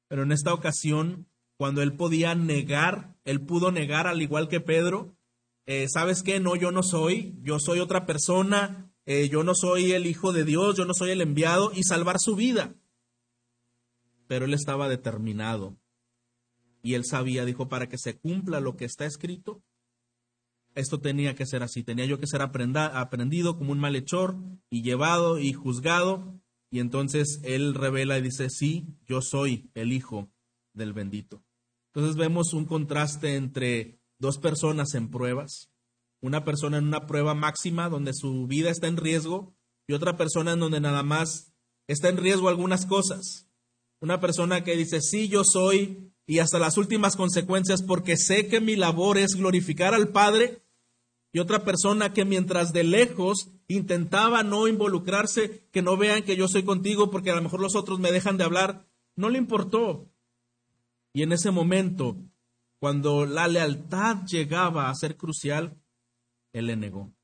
Pero 0.09 0.23
en 0.23 0.33
esta 0.33 0.55
ocasión, 0.55 1.27
cuando 1.59 1.83
él 1.83 1.93
podía 1.93 2.35
negar, 2.35 3.15
él 3.25 3.43
pudo 3.43 3.71
negar 3.71 4.07
al 4.07 4.23
igual 4.23 4.49
que 4.49 4.61
Pedro, 4.61 5.15
eh, 5.67 5.87
¿sabes 5.89 6.23
qué? 6.23 6.41
No, 6.41 6.57
yo 6.57 6.71
no 6.71 6.83
soy, 6.83 7.39
yo 7.43 7.59
soy 7.59 7.81
otra 7.81 8.07
persona, 8.07 8.93
eh, 9.07 9.29
yo 9.29 9.45
no 9.45 9.55
soy 9.55 9.93
el 9.93 10.07
Hijo 10.07 10.33
de 10.33 10.45
Dios, 10.45 10.77
yo 10.77 10.85
no 10.85 10.95
soy 10.95 11.11
el 11.11 11.21
enviado, 11.21 11.73
y 11.75 11.83
salvar 11.83 12.17
su 12.19 12.37
vida. 12.37 12.75
Pero 14.27 14.45
él 14.45 14.55
estaba 14.55 14.89
determinado. 14.89 15.77
Y 16.83 16.95
él 16.95 17.05
sabía, 17.05 17.45
dijo, 17.45 17.69
para 17.69 17.89
que 17.89 17.99
se 17.99 18.19
cumpla 18.19 18.61
lo 18.61 18.77
que 18.77 18.85
está 18.85 19.07
escrito, 19.07 19.63
esto 20.75 21.01
tenía 21.01 21.35
que 21.35 21.47
ser 21.47 21.63
así, 21.63 21.83
tenía 21.83 22.05
yo 22.05 22.19
que 22.19 22.27
ser 22.27 22.43
aprendido 22.43 23.57
como 23.57 23.73
un 23.73 23.79
malhechor 23.79 24.37
y 24.71 24.83
llevado 24.83 25.39
y 25.39 25.53
juzgado. 25.53 26.41
Y 26.71 26.81
entonces 26.81 27.41
él 27.45 27.75
revela 27.75 28.19
y 28.19 28.23
dice, 28.23 28.51
sí, 28.51 28.89
yo 29.07 29.23
soy 29.23 29.71
el 29.75 29.93
hijo 29.93 30.29
del 30.73 30.93
bendito. 30.93 31.45
Entonces 31.95 32.17
vemos 32.17 32.53
un 32.53 32.67
contraste 32.67 33.37
entre 33.37 34.01
dos 34.19 34.39
personas 34.39 34.95
en 34.95 35.11
pruebas, 35.11 35.71
una 36.21 36.45
persona 36.45 36.79
en 36.79 36.85
una 36.85 37.07
prueba 37.07 37.35
máxima 37.35 37.89
donde 37.89 38.13
su 38.15 38.47
vida 38.47 38.71
está 38.71 38.87
en 38.87 38.97
riesgo 38.97 39.55
y 39.87 39.93
otra 39.93 40.17
persona 40.17 40.53
en 40.53 40.61
donde 40.61 40.81
nada 40.81 41.03
más 41.03 41.53
está 41.87 42.09
en 42.09 42.17
riesgo 42.17 42.49
algunas 42.49 42.87
cosas. 42.87 43.49
Una 44.01 44.21
persona 44.21 44.65
que 44.65 44.77
dice, 44.77 45.01
sí, 45.01 45.29
yo 45.29 45.45
soy 45.45 46.13
y 46.27 46.39
hasta 46.39 46.59
las 46.59 46.79
últimas 46.79 47.17
consecuencias 47.17 47.83
porque 47.83 48.17
sé 48.17 48.49
que 48.49 48.61
mi 48.61 48.77
labor 48.77 49.19
es 49.19 49.35
glorificar 49.35 49.95
al 49.95 50.09
Padre 50.09 50.63
y 51.33 51.41
otra 51.41 51.65
persona 51.65 52.13
que 52.13 52.25
mientras 52.25 52.73
de 52.73 52.85
lejos 52.85 53.51
intentaba 53.67 54.43
no 54.43 54.69
involucrarse, 54.69 55.67
que 55.73 55.83
no 55.83 55.97
vean 55.97 56.23
que 56.23 56.37
yo 56.37 56.49
soy 56.49 56.63
contigo 56.63 57.11
porque 57.11 57.31
a 57.31 57.35
lo 57.35 57.43
mejor 57.43 57.61
los 57.61 57.75
otros 57.75 57.99
me 57.99 58.13
dejan 58.13 58.39
de 58.39 58.45
hablar, 58.45 58.87
no 59.17 59.29
le 59.29 59.39
importó. 59.39 60.09
Y 61.13 61.23
en 61.23 61.33
ese 61.33 61.51
momento, 61.51 62.17
cuando 62.85 63.25
la 63.25 63.49
lealtad 63.49 64.27
llegaba 64.27 64.91
a 64.91 64.95
ser 64.95 65.17
crucial, 65.17 65.81
él 66.53 66.67
le 66.67 66.77
negó. 66.77 67.17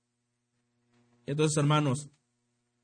Entonces, 1.26 1.58
hermanos, 1.58 2.08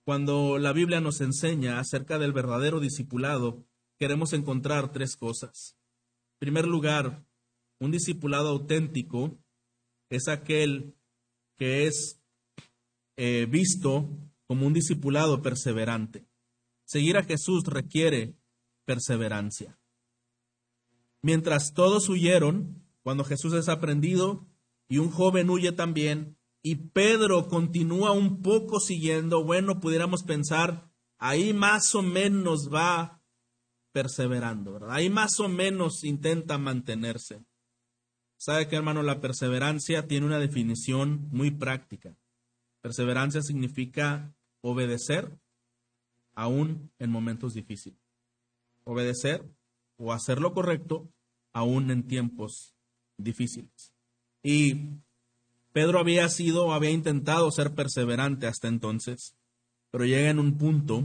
cuando 0.04 0.58
la 0.58 0.74
Biblia 0.74 1.00
nos 1.00 1.22
enseña 1.22 1.78
acerca 1.78 2.18
del 2.18 2.34
verdadero 2.34 2.78
discipulado, 2.78 3.64
queremos 3.98 4.34
encontrar 4.34 4.92
tres 4.92 5.16
cosas. 5.16 5.78
En 6.34 6.38
primer 6.40 6.66
lugar, 6.66 7.24
un 7.80 7.92
discipulado 7.92 8.50
auténtico 8.50 9.38
es 10.10 10.28
aquel 10.28 10.94
que 11.56 11.86
es 11.86 12.20
eh, 13.16 13.46
visto 13.46 14.06
como 14.46 14.66
un 14.66 14.74
discipulado 14.74 15.40
perseverante. 15.40 16.26
Seguir 16.84 17.16
a 17.16 17.24
Jesús 17.24 17.64
requiere 17.64 18.36
perseverancia. 18.84 19.78
Mientras 21.26 21.74
todos 21.74 22.08
huyeron, 22.08 22.84
cuando 23.02 23.24
Jesús 23.24 23.52
es 23.54 23.68
aprendido 23.68 24.46
y 24.86 24.98
un 24.98 25.10
joven 25.10 25.50
huye 25.50 25.72
también, 25.72 26.38
y 26.62 26.76
Pedro 26.76 27.48
continúa 27.48 28.12
un 28.12 28.42
poco 28.42 28.78
siguiendo, 28.78 29.42
bueno, 29.42 29.80
pudiéramos 29.80 30.22
pensar, 30.22 30.88
ahí 31.18 31.52
más 31.52 31.96
o 31.96 32.02
menos 32.02 32.70
va 32.72 33.24
perseverando, 33.90 34.74
¿verdad? 34.74 34.92
Ahí 34.92 35.10
más 35.10 35.40
o 35.40 35.48
menos 35.48 36.04
intenta 36.04 36.58
mantenerse. 36.58 37.44
¿Sabe 38.36 38.68
qué, 38.68 38.76
hermano? 38.76 39.02
La 39.02 39.20
perseverancia 39.20 40.06
tiene 40.06 40.26
una 40.26 40.38
definición 40.38 41.26
muy 41.32 41.50
práctica. 41.50 42.16
Perseverancia 42.82 43.42
significa 43.42 44.32
obedecer 44.60 45.36
aún 46.36 46.92
en 47.00 47.10
momentos 47.10 47.52
difíciles. 47.52 47.98
Obedecer 48.84 49.44
o 49.96 50.12
hacer 50.12 50.40
lo 50.40 50.54
correcto 50.54 51.10
aún 51.56 51.90
en 51.90 52.02
tiempos 52.02 52.74
difíciles. 53.16 53.94
Y 54.42 54.90
Pedro 55.72 55.98
había 55.98 56.28
sido, 56.28 56.74
había 56.74 56.90
intentado 56.90 57.50
ser 57.50 57.74
perseverante 57.74 58.46
hasta 58.46 58.68
entonces, 58.68 59.38
pero 59.90 60.04
llega 60.04 60.28
en 60.28 60.38
un 60.38 60.58
punto 60.58 61.02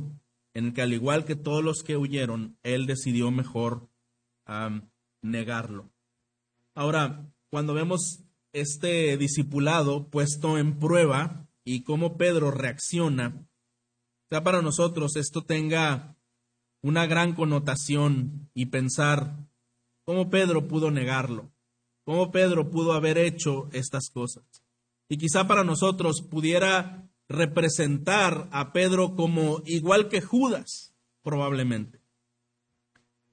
en 0.53 0.65
el 0.65 0.73
que 0.73 0.81
al 0.81 0.91
igual 0.91 1.23
que 1.23 1.37
todos 1.37 1.63
los 1.63 1.83
que 1.83 1.95
huyeron, 1.95 2.57
él 2.63 2.85
decidió 2.85 3.31
mejor 3.31 3.87
negarlo. 5.21 5.89
Ahora, 6.75 7.31
cuando 7.49 7.73
vemos 7.73 8.25
este 8.51 9.15
discipulado 9.15 10.09
puesto 10.09 10.57
en 10.57 10.79
prueba 10.79 11.47
y 11.63 11.83
cómo 11.83 12.17
Pedro 12.17 12.51
reacciona, 12.51 13.47
sea 14.29 14.43
para 14.43 14.61
nosotros 14.61 15.15
esto 15.15 15.45
tenga 15.45 16.17
una 16.81 17.05
gran 17.05 17.35
connotación 17.35 18.49
y 18.53 18.65
pensar 18.65 19.47
cómo 20.11 20.29
Pedro 20.29 20.67
pudo 20.67 20.91
negarlo, 20.91 21.53
cómo 22.03 22.31
Pedro 22.31 22.69
pudo 22.69 22.91
haber 22.91 23.17
hecho 23.17 23.69
estas 23.71 24.09
cosas. 24.09 24.43
Y 25.07 25.17
quizá 25.17 25.47
para 25.47 25.63
nosotros 25.63 26.21
pudiera 26.29 27.09
representar 27.29 28.49
a 28.51 28.73
Pedro 28.73 29.15
como 29.15 29.61
igual 29.65 30.09
que 30.09 30.19
Judas, 30.19 30.93
probablemente. 31.23 32.01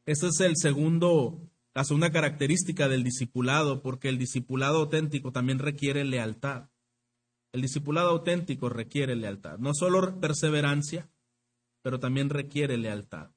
Ese 0.07 0.29
es 0.29 0.39
el 0.39 0.53
segundo 0.57 1.51
la 1.75 1.83
segunda 1.83 2.13
característica 2.13 2.89
del 2.89 3.03
discipulado, 3.03 3.83
porque 3.83 4.09
el 4.09 4.17
discipulado 4.17 4.79
auténtico 4.79 5.33
también 5.33 5.59
requiere 5.59 6.05
lealtad. 6.05 6.69
El 7.53 7.63
discipulado 7.63 8.11
auténtico 8.11 8.69
requiere 8.69 9.17
lealtad, 9.17 9.59
no 9.59 9.75
solo 9.75 10.21
perseverancia, 10.21 11.11
pero 11.83 11.99
también 11.99 12.31
requiere 12.31 12.77
lealtad. 12.77 13.33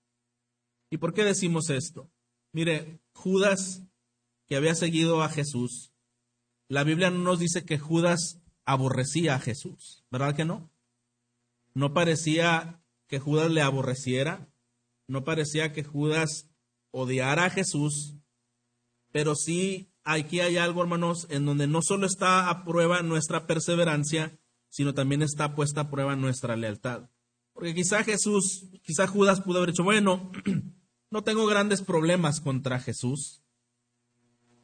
¿Y 0.91 0.97
por 0.97 1.15
qué 1.15 1.23
decimos 1.23 1.71
esto? 1.71 2.11
Mire, 2.53 2.99
Judas, 3.13 3.83
que 4.47 4.55
había 4.55 4.75
seguido 4.75 5.23
a 5.23 5.29
Jesús, 5.29 5.91
la 6.67 6.83
Biblia 6.83 7.09
no 7.09 7.19
nos 7.19 7.39
dice 7.39 7.65
que 7.65 7.77
Judas 7.77 8.41
aborrecía 8.65 9.35
a 9.35 9.39
Jesús, 9.39 10.03
¿verdad 10.11 10.35
que 10.35 10.45
no? 10.45 10.69
No 11.73 11.93
parecía 11.93 12.81
que 13.07 13.19
Judas 13.19 13.51
le 13.51 13.61
aborreciera, 13.61 14.49
no 15.07 15.23
parecía 15.23 15.73
que 15.73 15.83
Judas 15.83 16.49
odiara 16.91 17.45
a 17.45 17.49
Jesús, 17.49 18.15
pero 19.11 19.35
sí 19.35 19.91
aquí 20.03 20.39
hay 20.39 20.57
algo, 20.57 20.81
hermanos, 20.81 21.27
en 21.29 21.45
donde 21.45 21.67
no 21.67 21.81
solo 21.81 22.05
está 22.05 22.49
a 22.49 22.63
prueba 22.63 23.01
nuestra 23.01 23.47
perseverancia, 23.47 24.37
sino 24.69 24.93
también 24.93 25.21
está 25.21 25.55
puesta 25.55 25.81
a 25.81 25.89
prueba 25.89 26.15
nuestra 26.15 26.55
lealtad. 26.55 27.09
Porque 27.53 27.75
quizá 27.75 28.03
Jesús, 28.03 28.69
quizá 28.81 29.07
Judas 29.07 29.41
pudo 29.41 29.57
haber 29.57 29.71
dicho, 29.71 29.83
bueno, 29.83 30.31
no 31.11 31.23
tengo 31.23 31.45
grandes 31.45 31.81
problemas 31.81 32.39
contra 32.39 32.79
Jesús, 32.79 33.43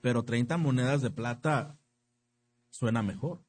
pero 0.01 0.24
30 0.24 0.58
monedas 0.58 1.01
de 1.01 1.12
plata 1.12 1.77
suena 2.70 3.04
mejor. 3.04 3.44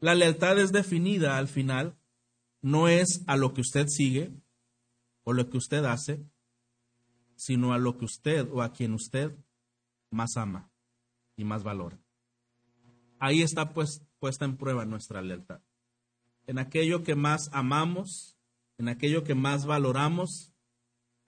La 0.00 0.14
lealtad 0.14 0.58
es 0.58 0.72
definida 0.72 1.38
al 1.38 1.46
final, 1.46 1.96
no 2.60 2.88
es 2.88 3.22
a 3.26 3.36
lo 3.36 3.54
que 3.54 3.60
usted 3.60 3.86
sigue 3.88 4.32
o 5.22 5.32
lo 5.32 5.48
que 5.48 5.58
usted 5.58 5.84
hace, 5.84 6.26
sino 7.36 7.72
a 7.72 7.78
lo 7.78 7.96
que 7.96 8.04
usted 8.04 8.48
o 8.52 8.62
a 8.62 8.72
quien 8.72 8.92
usted 8.92 9.36
más 10.10 10.36
ama 10.36 10.70
y 11.36 11.44
más 11.44 11.62
valora. 11.62 11.98
Ahí 13.20 13.42
está 13.42 13.72
pues, 13.72 14.02
puesta 14.18 14.44
en 14.44 14.56
prueba 14.56 14.84
nuestra 14.86 15.22
lealtad. 15.22 15.60
En 16.46 16.58
aquello 16.58 17.04
que 17.04 17.14
más 17.14 17.48
amamos, 17.52 18.36
en 18.76 18.88
aquello 18.88 19.22
que 19.22 19.34
más 19.34 19.66
valoramos, 19.66 20.49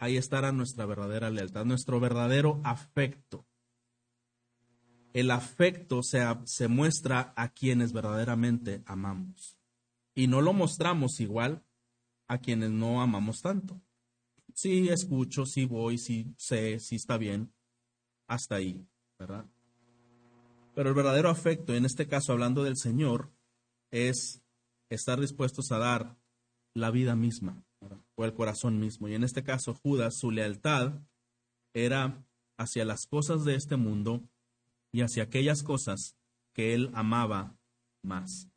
ahí 0.03 0.17
estará 0.17 0.51
nuestra 0.51 0.85
verdadera 0.85 1.31
lealtad, 1.31 1.65
nuestro 1.65 2.01
verdadero 2.01 2.61
afecto. 2.65 3.47
El 5.13 5.31
afecto 5.31 6.03
se, 6.03 6.21
se 6.45 6.67
muestra 6.67 7.33
a 7.37 7.51
quienes 7.51 7.93
verdaderamente 7.93 8.83
amamos. 8.85 9.57
Y 10.17 10.27
no 10.27 10.41
lo 10.41 10.55
mostramos 10.55 11.21
igual 11.21 11.63
a 12.27 12.39
quienes 12.39 12.71
no 12.71 13.01
amamos 13.01 13.43
tanto. 13.43 13.81
Sí, 14.55 14.89
escucho, 14.89 15.47
sí 15.47 15.67
voy, 15.67 15.99
sí 15.99 16.35
sé, 16.37 16.81
sí 16.81 16.97
está 16.97 17.17
bien, 17.17 17.53
hasta 18.27 18.57
ahí, 18.57 18.85
¿verdad? 19.21 19.47
Pero 20.75 20.89
el 20.89 20.97
verdadero 20.97 21.31
afecto, 21.31 21.77
en 21.77 21.85
este 21.85 22.09
caso 22.09 22.33
hablando 22.33 22.65
del 22.65 22.77
Señor, 22.77 23.31
es 23.93 24.43
estar 24.91 25.21
dispuestos 25.21 25.71
a 25.71 25.79
dar 25.79 26.17
la 26.75 26.91
vida 26.91 27.15
misma 27.15 27.63
o 28.17 28.25
el 28.25 28.35
corazón 28.35 28.79
mismo. 28.79 29.09
Y 29.09 29.15
en 29.15 29.25
este 29.25 29.43
caso 29.43 29.75
Judas, 29.75 30.17
su 30.19 30.31
lealtad 30.31 31.01
era 31.75 32.25
hacia 32.59 32.85
las 32.85 33.07
cosas 33.07 33.45
de 33.45 33.55
este 33.55 33.77
mundo 33.77 34.23
y 34.93 35.01
hacia 35.01 35.25
aquellas 35.25 35.63
cosas 35.63 36.17
que 36.55 36.75
él 36.75 36.91
amaba 36.95 37.57
más. 38.03 38.49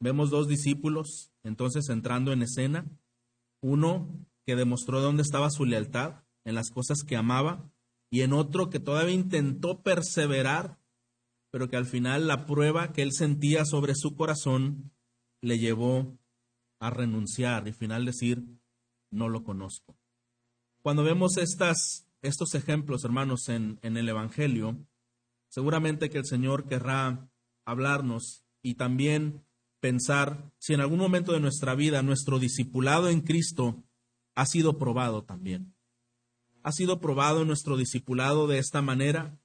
Vemos 0.00 0.30
dos 0.30 0.48
discípulos 0.48 1.32
entonces 1.42 1.88
entrando 1.88 2.32
en 2.32 2.42
escena. 2.42 2.86
Uno 3.60 4.08
que 4.46 4.56
demostró 4.56 5.00
dónde 5.00 5.22
estaba 5.22 5.50
su 5.50 5.64
lealtad, 5.64 6.24
en 6.44 6.56
las 6.56 6.70
cosas 6.70 7.04
que 7.04 7.16
amaba, 7.16 7.70
y 8.10 8.22
en 8.22 8.32
otro 8.32 8.68
que 8.68 8.80
todavía 8.80 9.14
intentó 9.14 9.82
perseverar, 9.82 10.78
pero 11.50 11.68
que 11.68 11.76
al 11.76 11.86
final 11.86 12.26
la 12.26 12.46
prueba 12.46 12.92
que 12.92 13.02
él 13.02 13.12
sentía 13.12 13.64
sobre 13.64 13.94
su 13.94 14.16
corazón 14.16 14.92
le 15.40 15.58
llevó 15.58 16.18
a 16.80 16.90
renunciar 16.90 17.66
y 17.66 17.70
al 17.70 17.74
final 17.74 18.04
decir, 18.04 18.44
no 19.12 19.28
lo 19.28 19.44
conozco. 19.44 19.96
Cuando 20.82 21.04
vemos 21.04 21.36
estas, 21.36 22.08
estos 22.22 22.54
ejemplos, 22.54 23.04
hermanos, 23.04 23.48
en, 23.48 23.78
en 23.82 23.96
el 23.96 24.08
Evangelio, 24.08 24.76
seguramente 25.48 26.10
que 26.10 26.18
el 26.18 26.26
Señor 26.26 26.66
querrá 26.66 27.30
hablarnos 27.64 28.44
y 28.62 28.74
también 28.74 29.44
pensar 29.78 30.52
si 30.58 30.74
en 30.74 30.80
algún 30.80 30.98
momento 30.98 31.32
de 31.32 31.40
nuestra 31.40 31.76
vida 31.76 32.02
nuestro 32.02 32.40
discipulado 32.40 33.08
en 33.08 33.20
Cristo 33.20 33.84
ha 34.34 34.46
sido 34.46 34.78
probado 34.78 35.22
también 35.22 35.74
ha 36.62 36.72
sido 36.72 37.00
probado 37.00 37.44
nuestro 37.44 37.76
discipulado 37.76 38.46
de 38.46 38.58
esta 38.58 38.82
manera. 38.82 39.38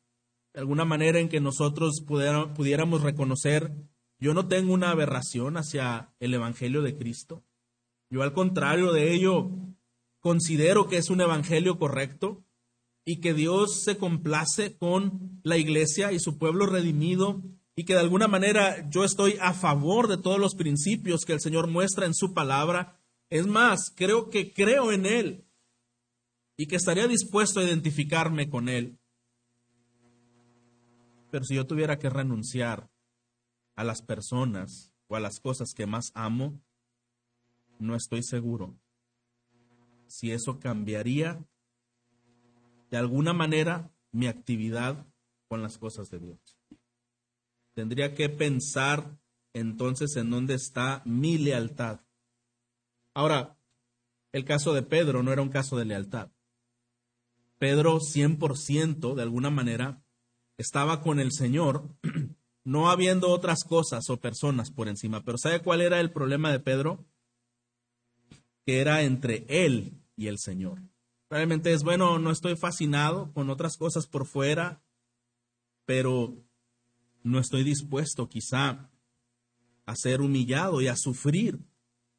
de 0.54 0.62
alguna 0.62 0.86
manera 0.86 1.20
en 1.20 1.30
que 1.30 1.40
nosotros 1.40 2.04
pudiéramos 2.06 3.02
reconocer, 3.02 3.72
yo 4.20 4.34
no 4.34 4.48
tengo 4.48 4.74
una 4.74 4.90
aberración 4.90 5.58
hacia 5.58 6.14
el 6.20 6.34
Evangelio 6.34 6.82
de 6.82 6.98
Cristo. 6.98 7.44
Yo 8.10 8.24
al 8.24 8.34
contrario 8.34 8.94
de 8.94 9.14
ello, 9.14 9.52
considero 10.20 10.88
que 10.88 10.98
es 10.98 11.10
un 11.10 11.22
Evangelio 11.22 11.78
correcto 11.78 12.44
y 13.06 13.22
que 13.22 13.34
Dios 13.34 13.84
se 13.84 13.98
complace 13.98 14.78
con 14.78 15.40
la 15.44 15.58
iglesia 15.58 16.12
y 16.12 16.20
su 16.20 16.38
pueblo 16.38 16.66
redimido 16.66 17.42
y 17.76 17.86
que 17.86 17.94
de 17.94 18.00
alguna 18.00 18.28
manera 18.28 18.90
yo 18.90 19.04
estoy 19.04 19.38
a 19.40 19.54
favor 19.54 20.08
de 20.08 20.18
todos 20.18 20.40
los 20.40 20.56
principios 20.56 21.26
que 21.26 21.34
el 21.34 21.40
Señor 21.40 21.68
muestra 21.68 22.06
en 22.06 22.14
su 22.14 22.34
palabra. 22.34 23.00
Es 23.30 23.46
más, 23.46 23.94
creo 23.96 24.30
que 24.30 24.52
creo 24.52 24.92
en 24.92 25.06
Él 25.06 25.46
y 26.58 26.66
que 26.66 26.76
estaría 26.76 27.08
dispuesto 27.08 27.60
a 27.60 27.64
identificarme 27.64 28.50
con 28.50 28.68
Él. 28.68 28.98
Pero 31.30 31.46
si 31.46 31.56
yo 31.56 31.68
tuviera 31.68 32.00
que 32.00 32.10
renunciar 32.10 32.90
a 33.76 33.84
las 33.84 34.02
personas 34.02 34.92
o 35.08 35.16
a 35.16 35.20
las 35.20 35.40
cosas 35.40 35.74
que 35.76 35.86
más 35.86 36.12
amo, 36.16 36.60
no 37.80 37.96
estoy 37.96 38.24
seguro 38.24 38.76
si 40.08 40.32
eso 40.32 40.60
cambiaría 40.60 41.46
de 42.90 42.98
alguna 42.98 43.34
manera 43.34 43.92
mi 44.12 44.28
actividad 44.28 45.06
con 45.48 45.62
las 45.62 45.78
cosas 45.78 46.10
de 46.10 46.20
Dios. 46.20 46.40
Tendría 47.74 48.16
que 48.16 48.30
pensar 48.30 49.18
entonces 49.54 50.16
en 50.16 50.30
dónde 50.30 50.56
está 50.56 51.02
mi 51.06 51.38
lealtad. 51.38 52.02
Ahora, 53.14 53.58
el 54.32 54.46
caso 54.46 54.74
de 54.74 54.84
Pedro 54.84 55.24
no 55.24 55.32
era 55.32 55.42
un 55.42 55.50
caso 55.50 55.78
de 55.78 55.86
lealtad. 55.86 56.30
Pedro 57.58 58.00
100% 58.00 59.16
de 59.16 59.22
alguna 59.22 59.50
manera 59.50 60.04
estaba 60.58 61.02
con 61.02 61.20
el 61.20 61.32
Señor, 61.32 61.90
no 62.64 62.90
habiendo 62.90 63.30
otras 63.30 63.64
cosas 63.64 64.10
o 64.10 64.18
personas 64.18 64.72
por 64.72 64.88
encima. 64.88 65.24
Pero 65.24 65.38
¿sabe 65.38 65.62
cuál 65.62 65.82
era 65.82 66.00
el 66.00 66.12
problema 66.12 66.52
de 66.52 66.60
Pedro? 66.60 67.06
Que 68.68 68.82
era 68.82 69.02
entre 69.04 69.46
él 69.48 69.94
y 70.18 70.28
el 70.28 70.40
Señor. 70.40 70.82
Realmente 71.30 71.72
es, 71.72 71.84
bueno, 71.84 72.20
no 72.20 72.32
estoy 72.32 72.58
fascinado 72.58 73.32
con 73.32 73.50
otras 73.50 73.78
cosas 73.78 74.08
por 74.08 74.26
fuera, 74.26 74.84
pero 75.86 76.36
no 77.24 77.40
estoy 77.40 77.64
dispuesto 77.64 78.28
quizá 78.28 78.92
a 79.86 79.96
ser 79.96 80.20
humillado 80.20 80.82
y 80.82 80.88
a 80.88 80.98
sufrir 80.98 81.60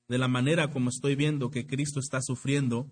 de 0.09 0.17
la 0.17 0.27
manera 0.27 0.71
como 0.71 0.89
estoy 0.89 1.17
viendo 1.17 1.51
que 1.51 1.67
Cristo 1.67 2.01
está 2.01 2.23
sufriendo, 2.23 2.91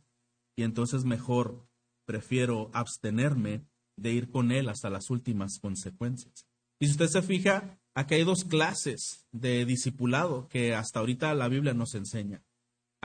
y 0.54 0.62
entonces 0.62 1.04
mejor 1.04 1.66
prefiero 2.04 2.70
abstenerme 2.74 3.64
de 3.96 4.12
ir 4.12 4.30
con 4.30 4.52
Él 4.52 4.68
hasta 4.68 4.90
las 4.90 5.08
últimas 5.08 5.58
consecuencias. 5.58 6.46
Y 6.78 6.86
si 6.86 6.92
usted 6.92 7.08
se 7.08 7.22
fija, 7.22 7.80
aquí 7.94 8.16
hay 8.16 8.24
dos 8.24 8.44
clases 8.44 9.26
de 9.32 9.64
discipulado 9.64 10.46
que 10.48 10.74
hasta 10.74 11.00
ahorita 11.00 11.32
la 11.32 11.48
Biblia 11.48 11.72
nos 11.72 11.94
enseña. 11.94 12.45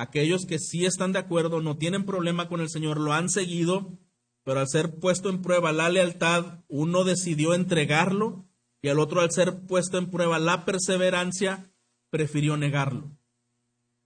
Aquellos 0.01 0.47
que 0.47 0.57
sí 0.57 0.83
están 0.83 1.11
de 1.11 1.19
acuerdo, 1.19 1.61
no 1.61 1.77
tienen 1.77 2.05
problema 2.05 2.49
con 2.49 2.59
el 2.59 2.71
Señor, 2.71 2.99
lo 2.99 3.13
han 3.13 3.29
seguido, 3.29 3.99
pero 4.43 4.59
al 4.59 4.67
ser 4.67 4.95
puesto 4.99 5.29
en 5.29 5.43
prueba 5.43 5.71
la 5.73 5.89
lealtad, 5.89 6.63
uno 6.67 7.03
decidió 7.03 7.53
entregarlo 7.53 8.47
y 8.81 8.87
al 8.87 8.97
otro 8.97 9.21
al 9.21 9.29
ser 9.29 9.67
puesto 9.67 9.99
en 9.99 10.09
prueba 10.09 10.39
la 10.39 10.65
perseverancia, 10.65 11.71
prefirió 12.09 12.57
negarlo. 12.57 13.15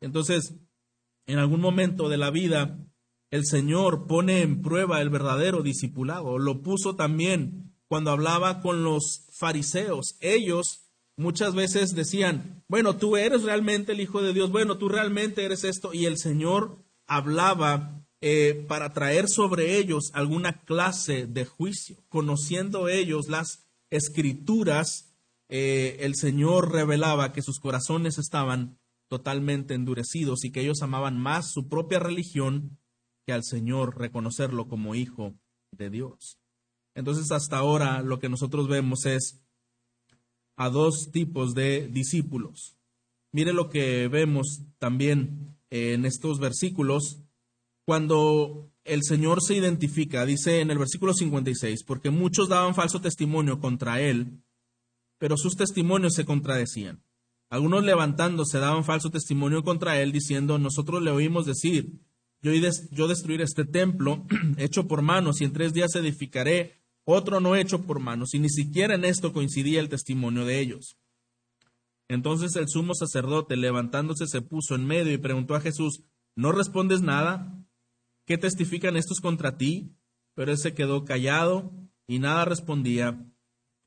Entonces, 0.02 0.56
en 1.28 1.40
algún 1.40 1.62
momento 1.62 2.10
de 2.10 2.18
la 2.18 2.30
vida, 2.30 2.78
el 3.32 3.46
Señor 3.46 4.06
pone 4.06 4.42
en 4.42 4.62
prueba 4.62 5.00
el 5.00 5.10
verdadero 5.10 5.64
discipulado. 5.64 6.38
Lo 6.38 6.62
puso 6.62 6.98
también 6.98 7.74
cuando 7.88 8.12
hablaba 8.12 8.60
con 8.60 8.84
los 8.84 9.30
fariseos. 9.32 10.18
Ellos 10.20 10.85
muchas 11.18 11.56
veces 11.56 11.96
decían, 11.96 12.64
bueno, 12.68 12.98
tú 12.98 13.18
eres 13.18 13.44
realmente 13.44 13.94
el 13.94 14.02
Hijo 14.02 14.22
de 14.22 14.34
Dios, 14.34 14.52
bueno, 14.52 14.78
tú 14.78 14.90
realmente 14.90 15.44
eres 15.44 15.64
esto. 15.64 15.94
Y 15.94 16.06
el 16.06 16.18
Señor 16.18 16.78
hablaba 17.08 18.06
eh, 18.22 18.66
para 18.68 18.94
traer 18.94 19.28
sobre 19.28 19.78
ellos 19.78 20.12
alguna 20.14 20.64
clase 20.64 21.28
de 21.28 21.46
juicio. 21.46 21.98
Conociendo 22.10 22.88
ellos 22.88 23.28
las 23.30 23.68
escrituras, 23.90 25.16
eh, 25.50 25.98
el 26.00 26.16
Señor 26.16 26.72
revelaba 26.72 27.34
que 27.34 27.42
sus 27.42 27.60
corazones 27.60 28.18
estaban 28.18 28.80
totalmente 29.08 29.76
endurecidos 29.76 30.44
y 30.44 30.52
que 30.52 30.62
ellos 30.62 30.82
amaban 30.82 31.20
más 31.20 31.52
su 31.52 31.68
propia 31.68 32.00
religión 32.00 32.80
que 33.26 33.34
al 33.34 33.44
Señor 33.44 33.98
reconocerlo 33.98 34.68
como 34.68 34.96
hijo 34.96 35.36
de 35.72 35.90
Dios. 35.90 36.40
Entonces 36.96 37.32
hasta 37.32 37.58
ahora 37.58 38.02
lo 38.02 38.20
que 38.20 38.30
nosotros 38.30 38.68
vemos 38.68 39.06
es 39.06 39.45
a 40.56 40.70
dos 40.70 41.10
tipos 41.12 41.54
de 41.54 41.88
discípulos. 41.88 42.78
Mire 43.32 43.54
lo 43.54 43.70
que 43.70 44.08
vemos 44.08 44.62
también 44.78 45.58
en 45.70 46.06
estos 46.06 46.40
versículos 46.40 47.20
cuando 47.86 48.72
el 48.84 49.04
Señor 49.04 49.42
se 49.42 49.56
identifica, 49.56 50.26
dice 50.26 50.62
en 50.62 50.72
el 50.72 50.78
versículo 50.78 51.14
56, 51.14 51.84
porque 51.84 52.10
muchos 52.10 52.50
daban 52.50 52.76
falso 52.76 53.02
testimonio 53.02 53.60
contra 53.60 54.00
él, 54.00 54.42
pero 55.18 55.38
sus 55.38 55.56
testimonios 55.56 56.14
se 56.14 56.26
contradecían. 56.26 57.04
Algunos 57.50 57.84
levantándose 57.84 58.60
daban 58.60 58.84
falso 58.84 59.10
testimonio 59.10 59.64
contra 59.64 60.02
él, 60.02 60.12
diciendo, 60.12 60.58
nosotros 60.58 61.02
le 61.04 61.12
oímos 61.12 61.46
decir, 61.46 62.00
yo, 62.42 62.52
yo 62.92 63.08
destruiré 63.08 63.44
este 63.44 63.66
templo 63.66 64.26
hecho 64.58 64.88
por 64.88 65.02
manos 65.02 65.42
y 65.42 65.46
en 65.46 65.54
tres 65.54 65.74
días 65.74 65.96
edificaré 65.96 66.85
otro 67.06 67.40
no 67.40 67.56
hecho 67.56 67.84
por 67.84 68.00
manos, 68.00 68.34
y 68.34 68.40
ni 68.40 68.50
siquiera 68.50 68.96
en 68.96 69.06
esto 69.06 69.32
coincidía 69.32 69.80
el 69.80 69.90
testimonio 69.90 70.46
de 70.46 70.60
ellos. 70.60 70.98
Entonces 72.08 72.56
el 72.56 72.68
sumo 72.68 72.94
sacerdote, 72.94 73.56
levantándose, 73.56 74.28
se 74.28 74.42
puso 74.42 74.76
en 74.76 74.86
medio 74.86 75.14
y 75.14 75.18
preguntó 75.18 75.56
a 75.56 75.62
Jesús, 75.62 76.04
¿no 76.36 76.52
respondes 76.52 77.02
nada? 77.02 77.66
¿Qué 78.26 78.38
testifican 78.38 78.98
estos 78.98 79.22
contra 79.22 79.58
ti? 79.58 79.96
Pero 80.36 80.52
él 80.52 80.58
se 80.58 80.74
quedó 80.74 81.06
callado 81.06 81.72
y 82.08 82.20
nada 82.20 82.46
respondía. 82.46 83.26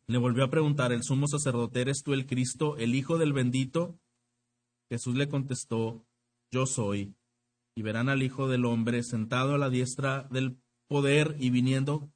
Le 0.07 0.19
volvió 0.19 0.45
a 0.45 0.51
preguntar 0.51 0.93
el 0.93 1.03
sumo 1.03 1.29
sacerdote, 1.29 1.81
¿eres 1.81 2.03
tú 2.03 2.15
el 2.15 2.27
Cristo, 2.27 2.77
el 2.77 2.95
Hijo 2.95 3.19
del 3.19 3.33
bendito? 3.33 4.01
Jesús 4.91 5.15
le 5.17 5.29
contestó, 5.29 6.07
yo 6.51 6.67
soy. 6.67 7.15
Y 7.77 7.83
verán 7.83 8.09
al 8.09 8.23
Hijo 8.23 8.49
del 8.49 8.65
Hombre 8.65 9.03
sentado 9.03 9.55
a 9.55 9.59
la 9.59 9.71
diestra 9.71 10.27
del 10.31 10.59
poder 10.89 11.37
y 11.39 11.51
viniendo 11.51 12.11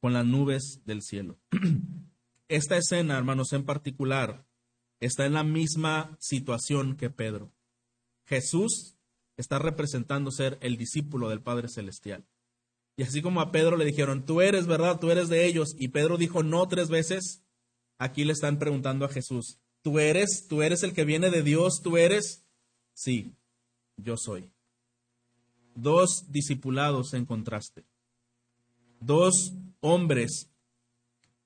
con 0.00 0.12
las 0.12 0.26
nubes 0.26 0.82
del 0.84 1.02
cielo. 1.02 1.38
Esta 2.48 2.76
escena, 2.76 3.16
hermanos, 3.16 3.52
en 3.52 3.64
particular, 3.64 4.46
está 5.00 5.26
en 5.26 5.34
la 5.34 5.44
misma 5.44 6.16
situación 6.20 6.96
que 6.96 7.10
Pedro. 7.10 7.52
Jesús 8.24 8.96
está 9.36 9.58
representando 9.58 10.30
ser 10.30 10.58
el 10.60 10.76
discípulo 10.76 11.28
del 11.28 11.42
Padre 11.42 11.68
Celestial. 11.68 12.24
Y 12.96 13.02
así 13.02 13.20
como 13.20 13.40
a 13.40 13.52
Pedro 13.52 13.76
le 13.76 13.84
dijeron, 13.84 14.24
tú 14.24 14.40
eres 14.40 14.66
verdad, 14.66 14.98
tú 14.98 15.10
eres 15.10 15.28
de 15.28 15.46
ellos, 15.46 15.74
y 15.78 15.88
Pedro 15.88 16.16
dijo 16.16 16.42
no 16.42 16.66
tres 16.66 16.88
veces, 16.88 17.42
aquí 17.98 18.24
le 18.24 18.32
están 18.32 18.58
preguntando 18.58 19.04
a 19.04 19.10
Jesús, 19.10 19.58
¿tú 19.82 19.98
eres, 19.98 20.46
tú 20.48 20.62
eres 20.62 20.82
el 20.82 20.94
que 20.94 21.04
viene 21.04 21.30
de 21.30 21.42
Dios, 21.42 21.82
tú 21.82 21.98
eres? 21.98 22.46
Sí, 22.94 23.34
yo 23.96 24.16
soy. 24.16 24.50
Dos 25.74 26.24
discipulados 26.30 27.12
en 27.12 27.26
contraste. 27.26 27.84
Dos 29.00 29.52
hombres 29.80 30.50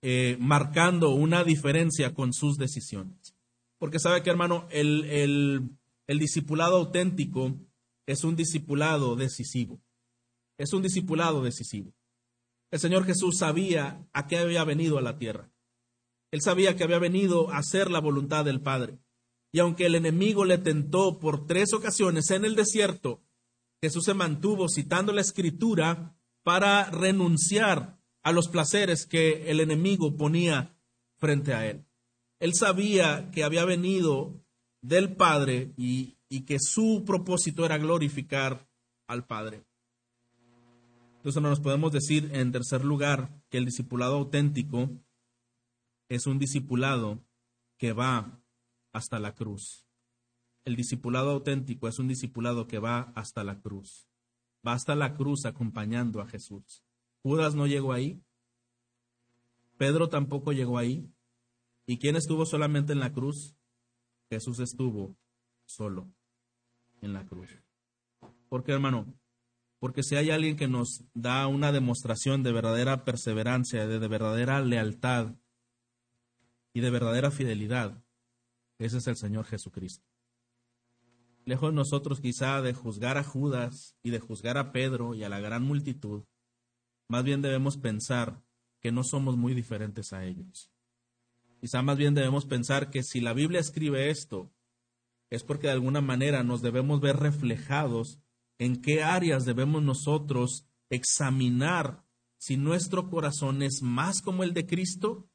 eh, 0.03 0.37
marcando 0.41 1.11
una 1.11 1.45
diferencia 1.45 2.15
con 2.15 2.33
sus 2.33 2.57
decisiones. 2.57 3.35
Porque 3.79 3.99
sabe 3.99 4.23
que, 4.23 4.31
hermano, 4.31 4.67
el, 4.71 5.05
el, 5.05 5.71
el 6.07 6.19
discipulado 6.19 6.77
auténtico 6.77 7.57
es 8.07 8.25
un 8.25 8.37
discipulado 8.37 9.17
decisivo. 9.17 9.81
Es 10.59 10.73
un 10.73 10.83
discipulado 10.83 11.43
decisivo. 11.43 11.93
El 12.71 12.81
Señor 12.81 13.05
Jesús 13.05 13.39
sabía 13.39 14.07
a 14.13 14.27
qué 14.27 14.39
había 14.39 14.65
venido 14.65 14.99
a 14.99 15.03
la 15.03 15.19
tierra. 15.19 15.51
Él 16.31 16.41
sabía 16.43 16.77
que 16.77 16.85
había 16.85 16.99
venido 16.99 17.51
a 17.51 17.59
hacer 17.59 17.91
la 17.91 18.01
voluntad 18.01 18.45
del 18.45 18.61
Padre. 18.61 18.99
Y 19.53 19.59
aunque 19.59 19.87
el 19.87 19.97
enemigo 19.97 20.45
le 20.45 20.59
tentó 20.59 21.19
por 21.19 21.47
tres 21.47 21.73
ocasiones 21.73 22.31
en 22.31 22.45
el 22.45 22.55
desierto, 22.55 23.23
Jesús 23.83 24.05
se 24.05 24.15
mantuvo 24.15 24.69
citando 24.69 25.13
la 25.13 25.21
escritura 25.21 26.17
para 26.43 26.85
renunciar 26.91 28.00
a 28.23 28.33
los 28.33 28.49
placeres 28.49 29.07
que 29.07 29.51
el 29.51 29.61
enemigo 29.61 30.17
ponía 30.17 30.77
frente 31.17 31.55
a 31.55 31.67
él. 31.67 31.85
Él 32.39 32.55
sabía 32.55 33.31
que 33.33 33.45
había 33.45 33.65
venido 33.65 34.43
del 34.81 35.15
Padre 35.15 35.73
y 35.77 36.17
y 36.31 36.43
que 36.43 36.59
su 36.61 37.03
propósito 37.05 37.67
era 37.67 37.77
glorificar 37.77 38.67
al 39.09 39.27
Padre. 39.27 39.65
Entonces, 41.17 41.43
nos 41.43 41.61
podemos 41.61 41.93
decir 41.93 42.31
en 42.33 42.53
tercer 42.53 42.85
lugar 42.85 43.43
que 43.51 43.59
el 43.59 43.67
discipulado 43.67 44.15
auténtico 44.15 44.89
es 46.09 46.27
un 46.27 46.39
discipulado 46.39 47.19
que 47.77 47.93
va 47.93 48.41
hasta 48.93 49.19
la 49.19 49.35
cruz. 49.35 49.85
El 50.65 50.77
discipulado 50.77 51.31
auténtico 51.31 51.89
es 51.89 51.99
un 51.99 52.09
discipulado 52.09 52.69
que 52.69 52.79
va 52.79 53.13
hasta 53.17 53.45
la 53.45 53.61
cruz. 53.61 54.07
Va 54.67 54.73
hasta 54.73 54.95
la 54.95 55.15
cruz 55.15 55.45
acompañando 55.45 56.21
a 56.21 56.29
Jesús. 56.29 56.85
Judas 57.23 57.55
no 57.55 57.67
llegó 57.67 57.93
ahí. 57.93 58.23
Pedro 59.77 60.09
tampoco 60.09 60.53
llegó 60.53 60.79
ahí. 60.79 61.11
¿Y 61.87 61.99
quién 61.99 62.17
estuvo 62.17 62.47
solamente 62.47 62.93
en 62.93 63.01
la 63.01 63.13
cruz? 63.13 63.57
Jesús 64.31 64.61
estuvo 64.61 65.17
solo 65.65 66.09
en 67.01 67.13
la 67.13 67.27
cruz. 67.27 67.51
¿Por 68.49 68.65
qué, 68.65 68.73
hermano? 68.73 69.13
Porque 69.79 70.03
si 70.03 70.17
hay 70.17 70.31
alguien 70.31 70.57
que 70.57 70.69
nos 70.69 71.05
da 71.15 71.47
una 71.47 71.73
demostración 71.73 72.43
de 72.43 72.53
verdadera 72.53 73.05
perseverancia, 73.05 73.87
de, 73.87 73.99
de 73.99 74.09
verdadera 74.09 74.61
lealtad 74.61 75.35
y 76.75 76.81
de 76.81 76.91
verdadera 76.91 77.31
fidelidad, 77.31 78.05
ese 78.79 78.99
es 78.99 79.07
el 79.07 79.17
Señor 79.17 79.47
Jesucristo. 79.47 80.05
Lejos 81.45 81.73
nosotros 81.73 82.21
quizá 82.21 82.61
de 82.61 82.75
juzgar 82.75 83.17
a 83.17 83.25
Judas 83.25 83.97
y 84.03 84.11
de 84.11 84.21
juzgar 84.21 84.59
a 84.59 84.73
Pedro 84.73 85.15
y 85.15 85.25
a 85.25 85.29
la 85.29 85.41
gran 85.41 85.63
multitud, 85.63 86.25
más 87.11 87.25
bien 87.25 87.43
debemos 87.43 87.77
pensar 87.77 88.41
que 88.81 88.93
no 88.93 89.03
somos 89.03 89.37
muy 89.37 89.53
diferentes 89.53 90.13
a 90.13 90.25
ellos. 90.25 90.71
Quizá 91.61 91.83
más 91.83 91.99
bien 91.99 92.15
debemos 92.15 92.47
pensar 92.47 92.89
que 92.89 93.03
si 93.03 93.21
la 93.21 93.33
Biblia 93.33 93.59
escribe 93.59 94.11
esto, 94.11 94.53
es 95.29 95.43
porque 95.43 95.67
de 95.67 95.73
alguna 95.73 96.01
manera 96.01 96.45
nos 96.45 96.63
debemos 96.63 97.01
ver 97.01 97.17
reflejados 97.17 98.21
en 98.59 98.81
qué 98.81 99.03
áreas 99.03 99.45
debemos 99.45 99.83
nosotros 99.83 100.69
examinar 100.89 102.05
si 102.39 102.57
nuestro 102.57 103.11
corazón 103.11 103.63
es 103.63 103.83
más 103.83 104.23
como 104.23 104.45
el 104.45 104.55
de 104.55 104.67
Cristo 104.67 105.29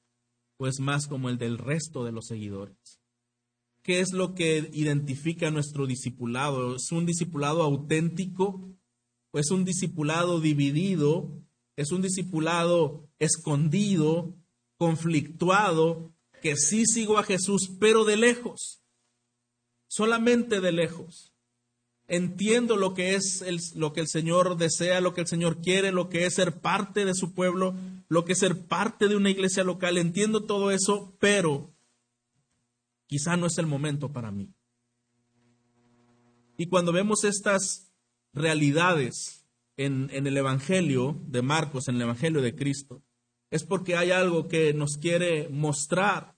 o 0.56 0.68
es 0.68 0.80
más 0.80 1.08
como 1.08 1.28
el 1.28 1.38
del 1.38 1.58
resto 1.58 2.06
de 2.06 2.14
los 2.14 2.28
seguidores. 2.28 3.02
¿Qué 3.84 4.00
es 4.00 4.14
lo 4.14 4.34
que 4.34 4.70
identifica 4.72 5.52
nuestro 5.52 5.88
discipulado? 5.88 6.78
¿Es 6.78 6.94
un 6.94 7.06
discipulado 7.06 7.64
auténtico 7.64 8.78
o 9.32 9.40
es 9.40 9.52
un 9.52 9.66
discipulado 9.66 10.40
dividido? 10.40 11.45
¿Es 11.76 11.92
un 11.92 12.02
discipulado 12.02 13.10
escondido, 13.20 14.36
conflictuado, 14.78 16.14
que 16.42 16.56
sí 16.56 16.86
sigo 16.86 17.18
a 17.18 17.24
Jesús, 17.24 17.72
pero 17.80 18.06
de 18.06 18.18
lejos? 18.18 18.82
Solamente 19.88 20.62
de 20.62 20.72
lejos. 20.72 21.34
Entiendo 22.08 22.78
lo 22.78 22.94
que 22.94 23.16
es 23.16 23.42
el, 23.42 23.60
lo 23.76 23.94
que 23.94 24.02
el 24.02 24.08
Señor 24.08 24.58
desea, 24.58 25.02
lo 25.02 25.14
que 25.14 25.22
el 25.22 25.28
Señor 25.28 25.62
quiere, 25.62 25.92
lo 25.92 26.10
que 26.10 26.26
es 26.26 26.36
ser 26.36 26.62
parte 26.62 27.04
de 27.04 27.16
su 27.16 27.34
pueblo, 27.34 27.76
lo 28.08 28.26
que 28.26 28.34
es 28.34 28.40
ser 28.40 28.68
parte 28.68 29.08
de 29.08 29.16
una 29.16 29.32
iglesia 29.32 29.64
local. 29.64 29.98
Entiendo 29.98 30.44
todo 30.44 30.70
eso, 30.72 31.16
pero 31.20 31.76
Quizá 33.08 33.38
no 33.38 33.48
es 33.48 33.58
el 33.58 33.68
momento 33.68 34.12
para 34.12 34.32
mí. 34.32 34.54
Y 36.58 36.68
cuando 36.68 36.92
vemos 36.92 37.24
estas 37.24 37.92
realidades 38.34 39.45
en, 39.78 40.10
el 40.12 40.38
Evangelio 40.38 41.20
de 41.28 41.42
Marcos, 41.42 41.88
en 41.88 41.96
el 41.96 42.04
Evangelio 42.04 42.42
de 42.42 42.56
Cristo, 42.56 43.04
es 43.52 43.64
porque 43.64 43.96
hay 43.96 44.12
algo 44.12 44.48
que 44.48 44.74
nos 44.74 44.98
quiere 44.98 45.50
mostrar. 45.50 46.38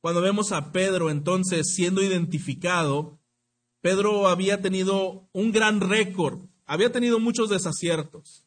Cuando 0.00 0.20
vemos 0.20 0.52
a 0.52 0.72
Pedro 0.72 1.10
entonces 1.10 1.74
siendo 1.74 2.02
identificado, 2.02 3.20
Pedro 3.80 4.28
había 4.28 4.60
tenido 4.60 5.28
un 5.32 5.52
gran 5.52 5.80
récord, 5.80 6.46
había 6.64 6.92
tenido 6.92 7.20
muchos 7.20 7.50
desaciertos, 7.50 8.46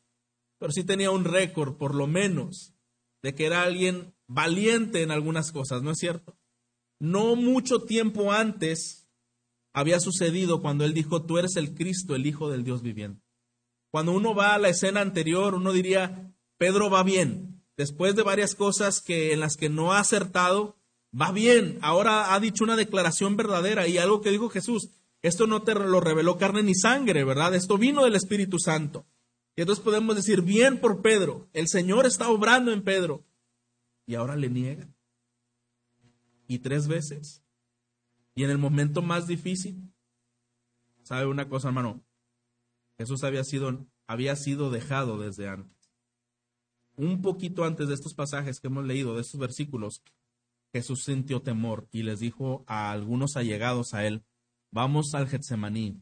pero 0.58 0.72
sí 0.72 0.84
tenía 0.84 1.12
un 1.12 1.26
récord, 1.26 1.78
por 1.78 1.96
lo 1.96 2.08
menos, 2.08 2.74
de 3.22 3.36
que 3.36 3.46
era 3.46 3.64
alguien 3.64 4.14
valiente 4.28 5.02
en 5.02 5.12
algunas 5.12 5.52
cosas, 5.52 5.82
¿no 5.82 5.92
es 5.92 5.98
cierto? 5.98 6.38
No 7.00 7.36
mucho 7.36 7.80
tiempo 7.80 8.32
antes 8.32 9.08
había 9.74 10.00
sucedido 10.00 10.62
cuando 10.62 10.86
él 10.86 10.94
dijo, 10.94 11.26
tú 11.26 11.38
eres 11.38 11.58
el 11.58 11.76
Cristo, 11.76 12.16
el 12.16 12.26
Hijo 12.26 12.50
del 12.50 12.64
Dios 12.64 12.82
viviente. 12.82 13.25
Cuando 13.96 14.12
uno 14.12 14.36
va 14.36 14.54
a 14.54 14.60
la 14.60 14.68
escena 14.68 15.00
anterior, 15.00 15.56
uno 15.56 15.72
diría, 15.72 16.36
Pedro 16.58 16.90
va 16.90 17.02
bien. 17.02 17.64
Después 17.78 18.14
de 18.14 18.24
varias 18.24 18.54
cosas 18.54 19.00
que, 19.00 19.32
en 19.32 19.40
las 19.40 19.56
que 19.56 19.70
no 19.70 19.94
ha 19.94 20.00
acertado, 20.00 20.76
va 21.18 21.32
bien. 21.32 21.80
Ahora 21.82 22.34
ha 22.34 22.40
dicho 22.42 22.66
una 22.66 22.76
declaración 22.76 23.38
verdadera 23.38 23.88
y 23.88 23.98
algo 23.98 24.20
que 24.20 24.32
dijo 24.32 24.50
Jesús. 24.50 24.90
Esto 25.22 25.48
no 25.48 25.62
te 25.62 25.74
lo 25.76 26.02
reveló 26.02 26.38
carne 26.38 26.62
ni 26.62 26.76
sangre, 26.76 27.24
¿verdad? 27.24 27.56
Esto 27.56 27.78
vino 27.78 28.04
del 28.04 28.16
Espíritu 28.16 28.60
Santo. 28.60 29.06
Y 29.56 29.62
entonces 29.62 29.82
podemos 29.82 30.18
decir, 30.18 30.42
bien 30.42 30.82
por 30.82 31.02
Pedro, 31.02 31.48
el 31.54 31.70
Señor 31.70 32.06
está 32.06 32.28
obrando 32.28 32.74
en 32.74 32.84
Pedro. 32.84 33.24
Y 34.06 34.16
ahora 34.16 34.36
le 34.36 34.50
niega 34.50 34.90
y 36.50 36.60
tres 36.60 36.90
veces. 36.90 37.46
Y 38.36 38.44
en 38.44 38.50
el 38.50 38.58
momento 38.58 39.02
más 39.02 39.26
difícil, 39.26 39.90
¿sabe 41.04 41.28
una 41.28 41.48
cosa, 41.48 41.70
hermano? 41.70 42.05
Jesús 42.98 43.24
había 43.24 43.44
sido, 43.44 43.86
había 44.08 44.36
sido 44.36 44.70
dejado 44.72 45.18
desde 45.18 45.48
antes. 45.48 45.76
Un 46.98 47.22
poquito 47.22 47.66
antes 47.66 47.88
de 47.88 47.94
estos 47.94 48.14
pasajes 48.14 48.60
que 48.60 48.68
hemos 48.68 48.86
leído, 48.86 49.16
de 49.16 49.22
estos 49.22 49.40
versículos, 49.40 50.02
Jesús 50.72 51.04
sintió 51.04 51.42
temor 51.42 51.88
y 51.92 52.04
les 52.04 52.20
dijo 52.20 52.64
a 52.68 52.92
algunos 52.92 53.36
allegados 53.36 53.94
a 53.94 54.06
él, 54.06 54.24
vamos 54.72 55.14
al 55.14 55.28
Getsemaní, 55.28 56.02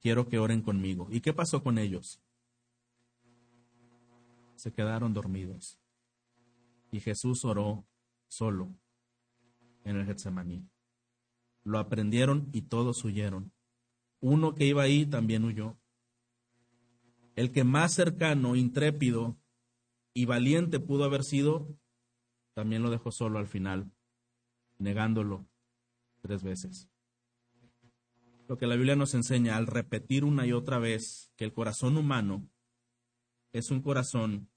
quiero 0.00 0.28
que 0.28 0.38
oren 0.38 0.62
conmigo. 0.62 1.08
¿Y 1.10 1.20
qué 1.20 1.32
pasó 1.32 1.62
con 1.62 1.78
ellos? 1.78 2.20
Se 4.56 4.72
quedaron 4.72 5.12
dormidos. 5.12 5.78
Y 6.90 7.00
Jesús 7.00 7.44
oró 7.44 7.84
solo 8.28 8.74
en 9.84 9.96
el 9.96 10.06
Getsemaní. 10.06 10.68
Lo 11.62 11.78
aprendieron 11.78 12.48
y 12.52 12.62
todos 12.62 13.04
huyeron. 13.04 13.52
Uno 14.20 14.54
que 14.54 14.66
iba 14.66 14.82
ahí 14.82 15.06
también 15.06 15.44
huyó. 15.44 15.76
El 17.36 17.52
que 17.52 17.64
más 17.64 17.94
cercano, 17.94 18.56
intrépido 18.56 19.36
y 20.14 20.24
valiente 20.24 20.80
pudo 20.80 21.04
haber 21.04 21.22
sido, 21.22 21.68
también 22.54 22.82
lo 22.82 22.90
dejó 22.90 23.12
solo 23.12 23.38
al 23.38 23.46
final, 23.46 23.92
negándolo 24.78 25.46
tres 26.22 26.42
veces. 26.42 26.88
Lo 28.48 28.56
que 28.56 28.66
la 28.66 28.76
Biblia 28.76 28.96
nos 28.96 29.12
enseña 29.14 29.56
al 29.56 29.66
repetir 29.66 30.24
una 30.24 30.46
y 30.46 30.52
otra 30.52 30.78
vez 30.78 31.30
que 31.36 31.44
el 31.44 31.52
corazón 31.52 31.98
humano 31.98 32.48
es 33.52 33.70
un 33.70 33.82
corazón 33.82 34.48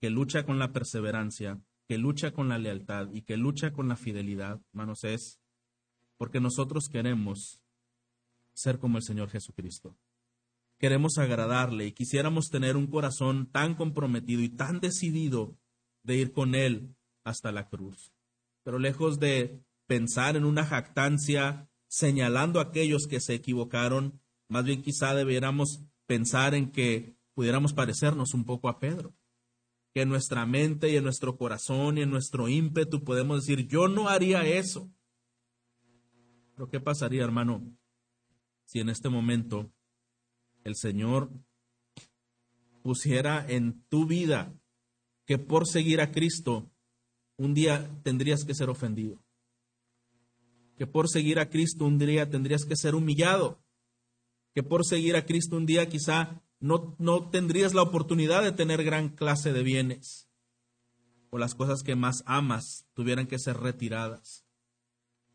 que 0.00 0.10
lucha 0.10 0.44
con 0.44 0.58
la 0.58 0.72
perseverancia, 0.72 1.60
que 1.88 1.98
lucha 1.98 2.32
con 2.32 2.48
la 2.48 2.58
lealtad 2.58 3.10
y 3.12 3.22
que 3.22 3.36
lucha 3.36 3.72
con 3.72 3.88
la 3.88 3.96
fidelidad, 3.96 4.60
hermanos, 4.72 5.02
es 5.04 5.40
porque 6.18 6.40
nosotros 6.40 6.88
queremos 6.88 7.60
ser 8.52 8.78
como 8.78 8.98
el 8.98 9.02
Señor 9.02 9.28
Jesucristo. 9.28 9.96
Queremos 10.82 11.16
agradarle 11.16 11.86
y 11.86 11.92
quisiéramos 11.92 12.48
tener 12.48 12.76
un 12.76 12.88
corazón 12.88 13.48
tan 13.52 13.76
comprometido 13.76 14.42
y 14.42 14.48
tan 14.48 14.80
decidido 14.80 15.56
de 16.02 16.16
ir 16.16 16.32
con 16.32 16.56
Él 16.56 16.96
hasta 17.22 17.52
la 17.52 17.68
cruz. 17.68 18.12
Pero 18.64 18.80
lejos 18.80 19.20
de 19.20 19.62
pensar 19.86 20.36
en 20.36 20.44
una 20.44 20.66
jactancia 20.66 21.70
señalando 21.86 22.58
a 22.58 22.64
aquellos 22.64 23.06
que 23.06 23.20
se 23.20 23.34
equivocaron, 23.34 24.20
más 24.48 24.64
bien 24.64 24.82
quizá 24.82 25.14
debiéramos 25.14 25.84
pensar 26.06 26.52
en 26.56 26.72
que 26.72 27.14
pudiéramos 27.34 27.74
parecernos 27.74 28.34
un 28.34 28.44
poco 28.44 28.68
a 28.68 28.80
Pedro 28.80 29.14
que 29.94 30.02
en 30.02 30.08
nuestra 30.08 30.46
mente 30.46 30.90
y 30.90 30.96
en 30.96 31.04
nuestro 31.04 31.36
corazón 31.36 31.96
y 31.96 32.02
en 32.02 32.10
nuestro 32.10 32.48
ímpetu 32.48 33.04
podemos 33.04 33.42
decir, 33.46 33.68
yo 33.68 33.86
no 33.86 34.08
haría 34.08 34.42
eso. 34.44 34.90
Pero 36.56 36.68
¿qué 36.68 36.80
pasaría, 36.80 37.22
hermano, 37.22 37.62
si 38.64 38.80
en 38.80 38.88
este 38.88 39.08
momento 39.08 39.70
el 40.64 40.76
Señor 40.76 41.30
pusiera 42.82 43.44
en 43.48 43.82
tu 43.88 44.06
vida 44.06 44.52
que 45.26 45.38
por 45.38 45.66
seguir 45.66 46.00
a 46.00 46.10
Cristo 46.10 46.70
un 47.36 47.54
día 47.54 47.88
tendrías 48.02 48.44
que 48.44 48.54
ser 48.54 48.70
ofendido? 48.70 49.22
Que 50.76 50.86
por 50.86 51.08
seguir 51.08 51.38
a 51.38 51.48
Cristo 51.48 51.84
un 51.84 51.98
día 51.98 52.28
tendrías 52.28 52.64
que 52.64 52.76
ser 52.76 52.94
humillado. 52.94 53.62
Que 54.54 54.62
por 54.62 54.84
seguir 54.84 55.16
a 55.16 55.24
Cristo 55.24 55.56
un 55.56 55.66
día 55.66 55.88
quizá 55.88 56.42
no, 56.62 57.28
tendrías 57.30 57.74
la 57.74 57.82
oportunidad 57.82 58.42
de 58.42 58.52
tener 58.52 58.84
gran 58.84 59.08
clase 59.08 59.52
de 59.52 59.62
bienes 59.62 60.28
o 61.30 61.38
las 61.38 61.54
cosas 61.54 61.82
que 61.82 61.96
más 61.96 62.22
amas 62.26 62.86
tuvieran 62.94 63.26
que 63.26 63.38
ser 63.38 63.56
retiradas. 63.56 64.44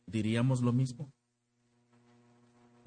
¿Diríamos 0.05 0.61
lo 0.61 0.71
mismo? 0.71 1.11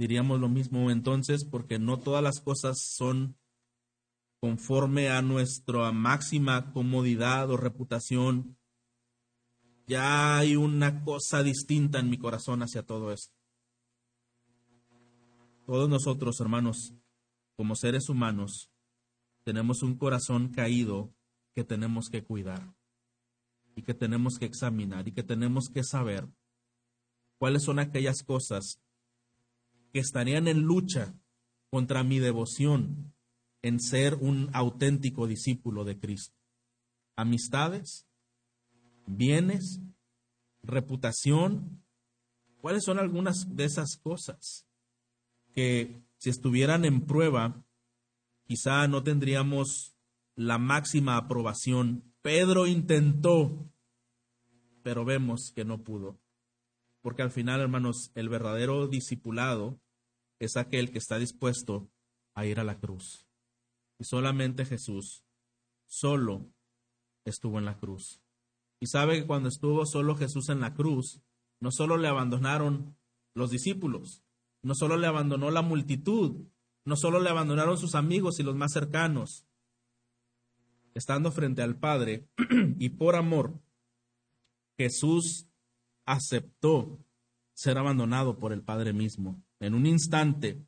Diríamos 0.00 0.40
lo 0.40 0.48
mismo 0.48 0.90
entonces 0.90 1.44
porque 1.44 1.78
no 1.78 1.98
todas 1.98 2.22
las 2.22 2.40
cosas 2.40 2.78
son 2.96 3.36
conforme 4.40 5.10
a 5.10 5.20
nuestra 5.20 5.92
máxima 5.92 6.72
comodidad 6.72 7.50
o 7.50 7.58
reputación. 7.58 8.56
Ya 9.86 10.38
hay 10.38 10.56
una 10.56 11.04
cosa 11.04 11.42
distinta 11.42 11.98
en 11.98 12.08
mi 12.08 12.16
corazón 12.16 12.62
hacia 12.62 12.82
todo 12.82 13.12
esto. 13.12 13.34
Todos 15.66 15.90
nosotros, 15.90 16.40
hermanos, 16.40 16.94
como 17.54 17.76
seres 17.76 18.08
humanos, 18.08 18.70
tenemos 19.44 19.82
un 19.82 19.98
corazón 19.98 20.48
caído 20.48 21.12
que 21.54 21.62
tenemos 21.62 22.08
que 22.08 22.24
cuidar 22.24 22.74
y 23.76 23.82
que 23.82 23.92
tenemos 23.92 24.38
que 24.38 24.46
examinar 24.46 25.06
y 25.08 25.12
que 25.12 25.24
tenemos 25.24 25.68
que 25.68 25.84
saber 25.84 26.26
cuáles 27.36 27.64
son 27.64 27.78
aquellas 27.78 28.22
cosas 28.22 28.80
que 29.92 30.00
estarían 30.00 30.48
en 30.48 30.62
lucha 30.62 31.14
contra 31.70 32.02
mi 32.02 32.18
devoción 32.18 33.12
en 33.62 33.80
ser 33.80 34.14
un 34.14 34.50
auténtico 34.52 35.26
discípulo 35.26 35.84
de 35.84 35.98
Cristo. 35.98 36.36
Amistades, 37.16 38.06
bienes, 39.06 39.80
reputación. 40.62 41.82
¿Cuáles 42.60 42.84
son 42.84 42.98
algunas 42.98 43.56
de 43.56 43.64
esas 43.64 43.96
cosas 43.96 44.66
que 45.52 46.02
si 46.18 46.30
estuvieran 46.30 46.84
en 46.84 47.06
prueba, 47.06 47.64
quizá 48.46 48.86
no 48.88 49.02
tendríamos 49.02 49.96
la 50.34 50.58
máxima 50.58 51.16
aprobación? 51.16 52.14
Pedro 52.22 52.66
intentó, 52.66 53.70
pero 54.82 55.04
vemos 55.04 55.52
que 55.54 55.64
no 55.64 55.82
pudo. 55.82 56.19
Porque 57.02 57.22
al 57.22 57.30
final, 57.30 57.60
hermanos, 57.60 58.10
el 58.14 58.28
verdadero 58.28 58.86
discipulado 58.86 59.80
es 60.38 60.56
aquel 60.56 60.90
que 60.90 60.98
está 60.98 61.18
dispuesto 61.18 61.90
a 62.34 62.46
ir 62.46 62.60
a 62.60 62.64
la 62.64 62.78
cruz. 62.78 63.26
Y 63.98 64.04
solamente 64.04 64.64
Jesús, 64.64 65.24
solo, 65.86 66.50
estuvo 67.24 67.58
en 67.58 67.64
la 67.64 67.78
cruz. 67.78 68.20
Y 68.80 68.86
sabe 68.86 69.20
que 69.20 69.26
cuando 69.26 69.48
estuvo 69.48 69.84
solo 69.84 70.16
Jesús 70.16 70.48
en 70.48 70.60
la 70.60 70.74
cruz, 70.74 71.20
no 71.60 71.70
solo 71.70 71.98
le 71.98 72.08
abandonaron 72.08 72.96
los 73.34 73.50
discípulos, 73.50 74.22
no 74.62 74.74
solo 74.74 74.96
le 74.96 75.06
abandonó 75.06 75.50
la 75.50 75.62
multitud, 75.62 76.46
no 76.84 76.96
solo 76.96 77.20
le 77.20 77.28
abandonaron 77.28 77.76
sus 77.76 77.94
amigos 77.94 78.40
y 78.40 78.42
los 78.42 78.56
más 78.56 78.72
cercanos. 78.72 79.46
Estando 80.94 81.30
frente 81.30 81.62
al 81.62 81.78
Padre 81.78 82.28
y 82.78 82.88
por 82.90 83.16
amor, 83.16 83.60
Jesús 84.78 85.49
aceptó 86.10 86.98
ser 87.54 87.78
abandonado 87.78 88.38
por 88.38 88.52
el 88.52 88.62
Padre 88.62 88.92
mismo 88.92 89.42
en 89.60 89.74
un 89.74 89.86
instante 89.86 90.66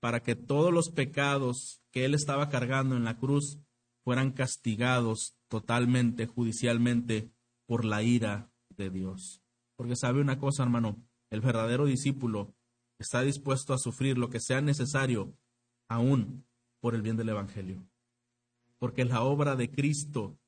para 0.00 0.22
que 0.22 0.34
todos 0.34 0.72
los 0.72 0.90
pecados 0.90 1.82
que 1.90 2.04
él 2.04 2.14
estaba 2.14 2.48
cargando 2.48 2.96
en 2.96 3.04
la 3.04 3.18
cruz 3.18 3.58
fueran 4.04 4.32
castigados 4.32 5.36
totalmente, 5.48 6.26
judicialmente, 6.26 7.30
por 7.66 7.84
la 7.84 8.02
ira 8.02 8.50
de 8.70 8.90
Dios. 8.90 9.42
Porque 9.76 9.96
sabe 9.96 10.20
una 10.20 10.38
cosa, 10.38 10.62
hermano, 10.62 11.04
el 11.30 11.40
verdadero 11.40 11.84
discípulo 11.84 12.54
está 12.98 13.22
dispuesto 13.22 13.74
a 13.74 13.78
sufrir 13.78 14.16
lo 14.16 14.30
que 14.30 14.40
sea 14.40 14.60
necesario, 14.60 15.36
aún 15.88 16.46
por 16.80 16.94
el 16.94 17.02
bien 17.02 17.16
del 17.16 17.28
Evangelio. 17.28 17.86
Porque 18.78 19.04
la 19.04 19.22
obra 19.22 19.56
de 19.56 19.70
Cristo 19.70 20.38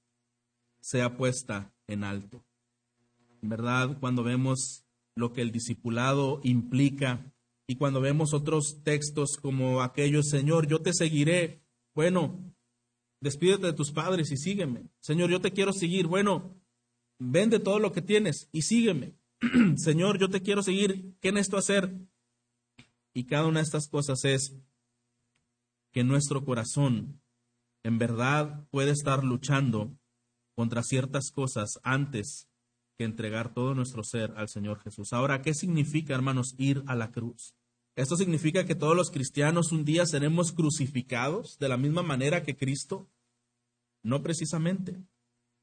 sea 0.80 1.16
puesta 1.16 1.74
en 1.86 2.04
alto. 2.04 2.44
Verdad, 3.42 3.98
cuando 4.00 4.22
vemos 4.22 4.84
lo 5.16 5.32
que 5.32 5.42
el 5.42 5.52
discipulado 5.52 6.40
implica 6.44 7.32
y 7.66 7.76
cuando 7.76 8.00
vemos 8.00 8.34
otros 8.34 8.82
textos 8.82 9.36
como 9.36 9.82
aquellos, 9.82 10.28
Señor, 10.28 10.66
yo 10.66 10.80
te 10.80 10.92
seguiré, 10.92 11.62
bueno, 11.94 12.54
despídete 13.20 13.66
de 13.66 13.72
tus 13.72 13.92
padres 13.92 14.30
y 14.30 14.36
sígueme. 14.36 14.90
Señor, 15.00 15.30
yo 15.30 15.40
te 15.40 15.52
quiero 15.52 15.72
seguir, 15.72 16.06
bueno, 16.06 16.60
vende 17.18 17.60
todo 17.60 17.78
lo 17.78 17.92
que 17.92 18.02
tienes 18.02 18.48
y 18.52 18.62
sígueme. 18.62 19.14
Señor, 19.76 20.18
yo 20.18 20.28
te 20.28 20.42
quiero 20.42 20.62
seguir, 20.62 21.14
¿qué 21.20 21.32
necesito 21.32 21.58
hacer? 21.58 21.94
Y 23.14 23.24
cada 23.24 23.46
una 23.46 23.60
de 23.60 23.64
estas 23.64 23.88
cosas 23.88 24.24
es 24.24 24.56
que 25.92 26.04
nuestro 26.04 26.44
corazón 26.44 27.20
en 27.82 27.98
verdad 27.98 28.66
puede 28.70 28.90
estar 28.90 29.24
luchando 29.24 29.96
contra 30.54 30.82
ciertas 30.82 31.30
cosas 31.30 31.80
antes 31.82 32.49
que 33.00 33.04
entregar 33.04 33.54
todo 33.54 33.74
nuestro 33.74 34.04
ser 34.04 34.34
al 34.36 34.50
Señor 34.50 34.78
Jesús. 34.82 35.14
Ahora, 35.14 35.40
¿qué 35.40 35.54
significa, 35.54 36.12
hermanos, 36.12 36.54
ir 36.58 36.82
a 36.86 36.94
la 36.94 37.10
cruz? 37.10 37.54
¿Esto 37.96 38.14
significa 38.14 38.66
que 38.66 38.74
todos 38.74 38.94
los 38.94 39.10
cristianos 39.10 39.72
un 39.72 39.86
día 39.86 40.04
seremos 40.04 40.52
crucificados 40.52 41.56
de 41.58 41.70
la 41.70 41.78
misma 41.78 42.02
manera 42.02 42.42
que 42.42 42.58
Cristo? 42.58 43.08
No 44.02 44.22
precisamente. 44.22 45.00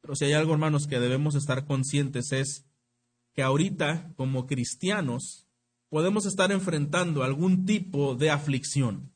Pero 0.01 0.15
si 0.15 0.25
hay 0.25 0.33
algo, 0.33 0.51
hermanos, 0.51 0.87
que 0.87 0.99
debemos 0.99 1.35
estar 1.35 1.67
conscientes 1.67 2.31
es 2.31 2.65
que 3.35 3.43
ahorita, 3.43 4.13
como 4.15 4.47
cristianos, 4.47 5.45
podemos 5.89 6.25
estar 6.25 6.51
enfrentando 6.51 7.21
algún 7.21 7.67
tipo 7.67 8.15
de 8.15 8.31
aflicción, 8.31 9.13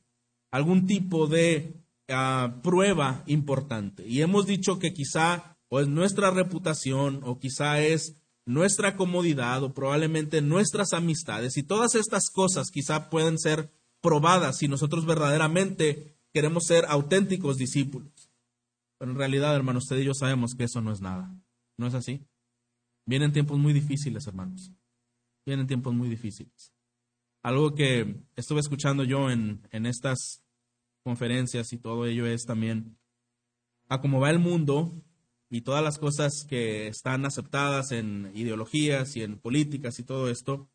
algún 0.52 0.86
tipo 0.86 1.26
de 1.26 1.74
ah, 2.08 2.60
prueba 2.62 3.24
importante. 3.26 4.06
Y 4.06 4.22
hemos 4.22 4.46
dicho 4.46 4.78
que 4.78 4.92
quizá 4.92 5.58
o 5.74 5.80
es 5.80 5.88
nuestra 5.88 6.30
reputación 6.30 7.22
o 7.24 7.38
quizá 7.38 7.80
es 7.80 8.14
nuestra 8.44 8.94
comodidad 8.94 9.62
o 9.62 9.72
probablemente 9.72 10.42
nuestras 10.42 10.92
amistades 10.92 11.56
y 11.56 11.62
todas 11.62 11.94
estas 11.94 12.28
cosas 12.28 12.70
quizá 12.70 13.08
pueden 13.08 13.38
ser 13.38 13.72
probadas 14.02 14.58
si 14.58 14.68
nosotros 14.68 15.06
verdaderamente 15.06 16.18
queremos 16.30 16.66
ser 16.66 16.84
auténticos 16.88 17.56
discípulos. 17.56 18.30
Pero 18.98 19.12
en 19.12 19.16
realidad, 19.16 19.56
hermanos, 19.56 19.84
usted 19.84 19.96
y 20.00 20.04
yo 20.04 20.12
sabemos 20.12 20.54
que 20.54 20.64
eso 20.64 20.82
no 20.82 20.92
es 20.92 21.00
nada. 21.00 21.34
¿No 21.78 21.86
es 21.86 21.94
así? 21.94 22.20
Vienen 23.06 23.32
tiempos 23.32 23.58
muy 23.58 23.72
difíciles, 23.72 24.26
hermanos. 24.26 24.72
Vienen 25.46 25.66
tiempos 25.66 25.94
muy 25.94 26.10
difíciles. 26.10 26.74
Algo 27.42 27.74
que 27.74 28.20
estuve 28.36 28.60
escuchando 28.60 29.04
yo 29.04 29.30
en, 29.30 29.66
en 29.70 29.86
estas 29.86 30.44
conferencias 31.02 31.72
y 31.72 31.78
todo 31.78 32.04
ello 32.04 32.26
es 32.26 32.44
también 32.44 32.98
a 33.88 34.02
cómo 34.02 34.20
va 34.20 34.28
el 34.28 34.38
mundo 34.38 35.02
y 35.52 35.60
todas 35.60 35.84
las 35.84 35.98
cosas 35.98 36.46
que 36.48 36.86
están 36.86 37.26
aceptadas 37.26 37.92
en 37.92 38.32
ideologías 38.34 39.16
y 39.16 39.22
en 39.22 39.38
políticas 39.38 39.98
y 39.98 40.02
todo 40.02 40.30
esto, 40.30 40.70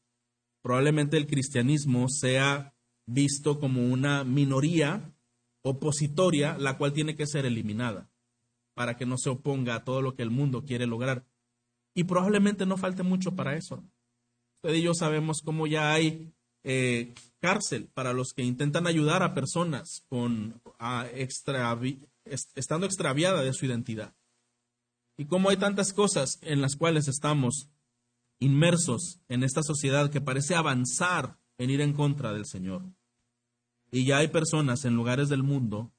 probablemente 0.62 1.18
el 1.18 1.26
cristianismo 1.26 2.08
sea 2.10 2.76
visto 3.08 3.60
como 3.60 3.88
una 3.88 4.24
minoría 4.24 5.16
opositoria, 5.64 6.60
la 6.60 6.78
cual 6.78 6.94
tiene 6.94 7.16
que 7.16 7.26
ser 7.26 7.48
eliminada 7.48 8.12
para 8.76 8.98
que 8.98 9.08
no 9.08 9.18
se 9.18 9.32
oponga 9.32 9.74
a 9.74 9.84
todo 9.84 10.04
lo 10.04 10.14
que 10.14 10.22
el 10.22 10.30
mundo 10.30 10.64
quiere 10.64 10.86
lograr. 10.86 11.26
Y 11.96 12.04
probablemente 12.04 12.68
no 12.68 12.78
falte 12.78 13.02
mucho 13.02 13.36
para 13.36 13.56
eso. 13.56 13.84
Usted 14.62 14.76
y 14.76 14.84
yo 14.84 14.94
sabemos 14.94 15.42
cómo 15.44 15.66
ya 15.66 15.92
hay 15.92 16.32
eh, 16.64 17.16
cárcel 17.40 17.90
para 17.96 18.14
los 18.14 18.32
que 18.32 18.44
intentan 18.44 18.86
ayudar 18.86 19.24
a 19.24 19.34
personas 19.34 20.04
con, 20.08 20.62
estando 22.54 22.86
extraviada 22.86 23.42
de 23.42 23.54
su 23.54 23.66
identidad 23.66 24.17
y 25.18 25.26
cómo 25.26 25.50
hay 25.50 25.58
tantas 25.58 25.94
cosas 25.94 26.38
en 26.42 26.62
las 26.62 26.76
cuales 26.76 27.08
estamos 27.08 27.70
inmersos 28.40 29.20
en 29.28 29.44
esta 29.44 29.64
sociedad 29.64 30.12
que 30.12 30.22
parece 30.22 30.56
avanzar 30.56 31.40
en 31.58 31.72
ir 31.72 31.82
en 31.82 31.94
contra 31.94 32.34
del 32.34 32.46
Señor. 32.46 32.84
Y 33.90 34.06
ya 34.06 34.18
hay 34.18 34.28
personas 34.28 34.86
en 34.86 34.96
lugares 34.96 35.28
del 35.28 35.42
mundo 35.42 35.92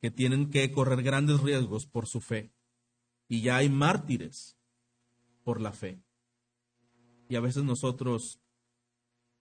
que 0.00 0.10
tienen 0.10 0.50
que 0.50 0.72
correr 0.72 1.02
grandes 1.02 1.40
riesgos 1.40 1.86
por 1.86 2.08
su 2.08 2.20
fe. 2.20 2.52
Y 3.28 3.42
ya 3.42 3.56
hay 3.56 3.68
mártires 3.68 4.56
por 5.44 5.60
la 5.60 5.72
fe. 5.72 6.02
Y 7.28 7.36
a 7.36 7.40
veces 7.40 7.64
nosotros 7.64 8.40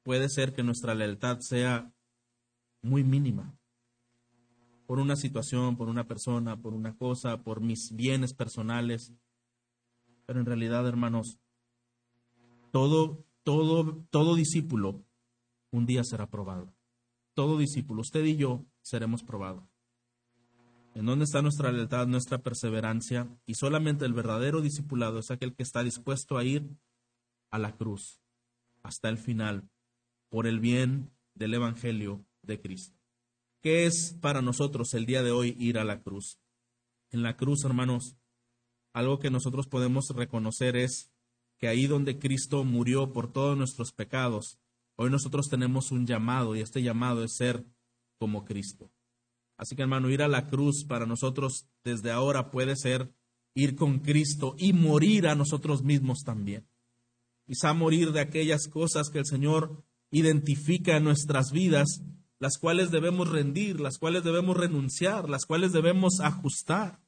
puede 0.04 0.30
ser 0.30 0.54
que 0.54 0.64
nuestra 0.64 0.94
lealtad 0.94 1.40
sea 1.40 1.94
muy 2.82 3.04
mínima 3.04 3.61
por 4.92 5.00
una 5.00 5.16
situación, 5.16 5.78
por 5.78 5.88
una 5.88 6.06
persona, 6.06 6.62
por 6.62 6.74
una 6.74 6.98
cosa, 6.98 7.44
por 7.44 7.62
mis 7.62 7.96
bienes 7.96 8.34
personales. 8.34 9.14
Pero 10.26 10.42
en 10.42 10.46
realidad, 10.46 10.86
hermanos, 10.86 11.40
todo, 12.74 13.24
todo, 13.44 14.04
todo 14.10 14.36
discípulo 14.36 15.02
un 15.72 15.86
día 15.86 16.04
será 16.04 16.30
probado. 16.30 16.74
Todo 17.34 17.58
discípulo, 17.58 18.02
usted 18.02 18.26
y 18.26 18.36
yo, 18.36 18.66
seremos 18.82 19.24
probados. 19.24 19.64
¿En 20.94 21.06
dónde 21.06 21.24
está 21.24 21.42
nuestra 21.42 21.72
lealtad, 21.72 22.08
nuestra 22.08 22.40
perseverancia? 22.40 23.30
Y 23.46 23.54
solamente 23.54 24.04
el 24.04 24.12
verdadero 24.12 24.60
discipulado 24.60 25.20
es 25.20 25.32
aquel 25.32 25.56
que 25.56 25.64
está 25.64 25.84
dispuesto 25.84 26.38
a 26.38 26.44
ir 26.44 26.70
a 27.50 27.60
la 27.60 27.78
cruz 27.78 28.20
hasta 28.84 29.08
el 29.08 29.18
final 29.18 29.70
por 30.28 30.48
el 30.48 30.60
bien 30.60 31.14
del 31.34 31.54
Evangelio 31.54 32.26
de 32.42 32.60
Cristo. 32.60 33.01
¿Qué 33.62 33.86
es 33.86 34.18
para 34.20 34.42
nosotros 34.42 34.96
el 34.96 35.06
día 35.06 35.22
de 35.22 35.30
hoy 35.30 35.56
ir 35.60 35.78
a 35.78 35.84
la 35.84 36.02
cruz? 36.02 36.40
En 37.12 37.22
la 37.22 37.38
cruz, 37.38 37.64
hermanos, 37.64 38.18
algo 38.92 39.20
que 39.20 39.30
nosotros 39.30 39.68
podemos 39.68 40.10
reconocer 40.16 40.76
es 40.76 41.12
que 41.60 41.68
ahí 41.68 41.86
donde 41.86 42.18
Cristo 42.18 42.64
murió 42.64 43.14
por 43.14 43.32
todos 43.32 43.56
nuestros 43.56 43.92
pecados, 43.92 44.58
hoy 44.96 45.12
nosotros 45.12 45.48
tenemos 45.48 45.92
un 45.92 46.08
llamado 46.08 46.56
y 46.56 46.62
este 46.62 46.82
llamado 46.82 47.24
es 47.24 47.36
ser 47.36 47.64
como 48.18 48.46
Cristo. 48.46 48.92
Así 49.58 49.76
que 49.76 49.84
hermano, 49.84 50.10
ir 50.10 50.24
a 50.24 50.28
la 50.28 50.48
cruz 50.48 50.84
para 50.84 51.06
nosotros 51.06 51.68
desde 51.84 52.10
ahora 52.10 52.50
puede 52.50 52.76
ser 52.76 53.14
ir 53.54 53.76
con 53.76 54.00
Cristo 54.00 54.56
y 54.58 54.74
morir 54.74 55.28
a 55.28 55.36
nosotros 55.36 55.84
mismos 55.84 56.24
también. 56.24 56.68
Quizá 57.46 57.74
morir 57.74 58.12
de 58.12 58.22
aquellas 58.22 58.68
cosas 58.68 59.12
que 59.12 59.20
el 59.20 59.26
Señor 59.28 59.84
identifica 60.10 60.98
en 60.98 61.04
nuestras 61.04 61.52
vidas 61.52 62.02
las 62.42 62.58
cuales 62.58 62.90
debemos 62.90 63.30
rendir, 63.30 63.80
las 63.80 64.00
cuales 64.00 64.24
debemos 64.24 64.58
renunciar, 64.58 65.30
las 65.30 65.46
cuales 65.46 65.74
debemos 65.74 66.20
ajustar. 66.22 67.00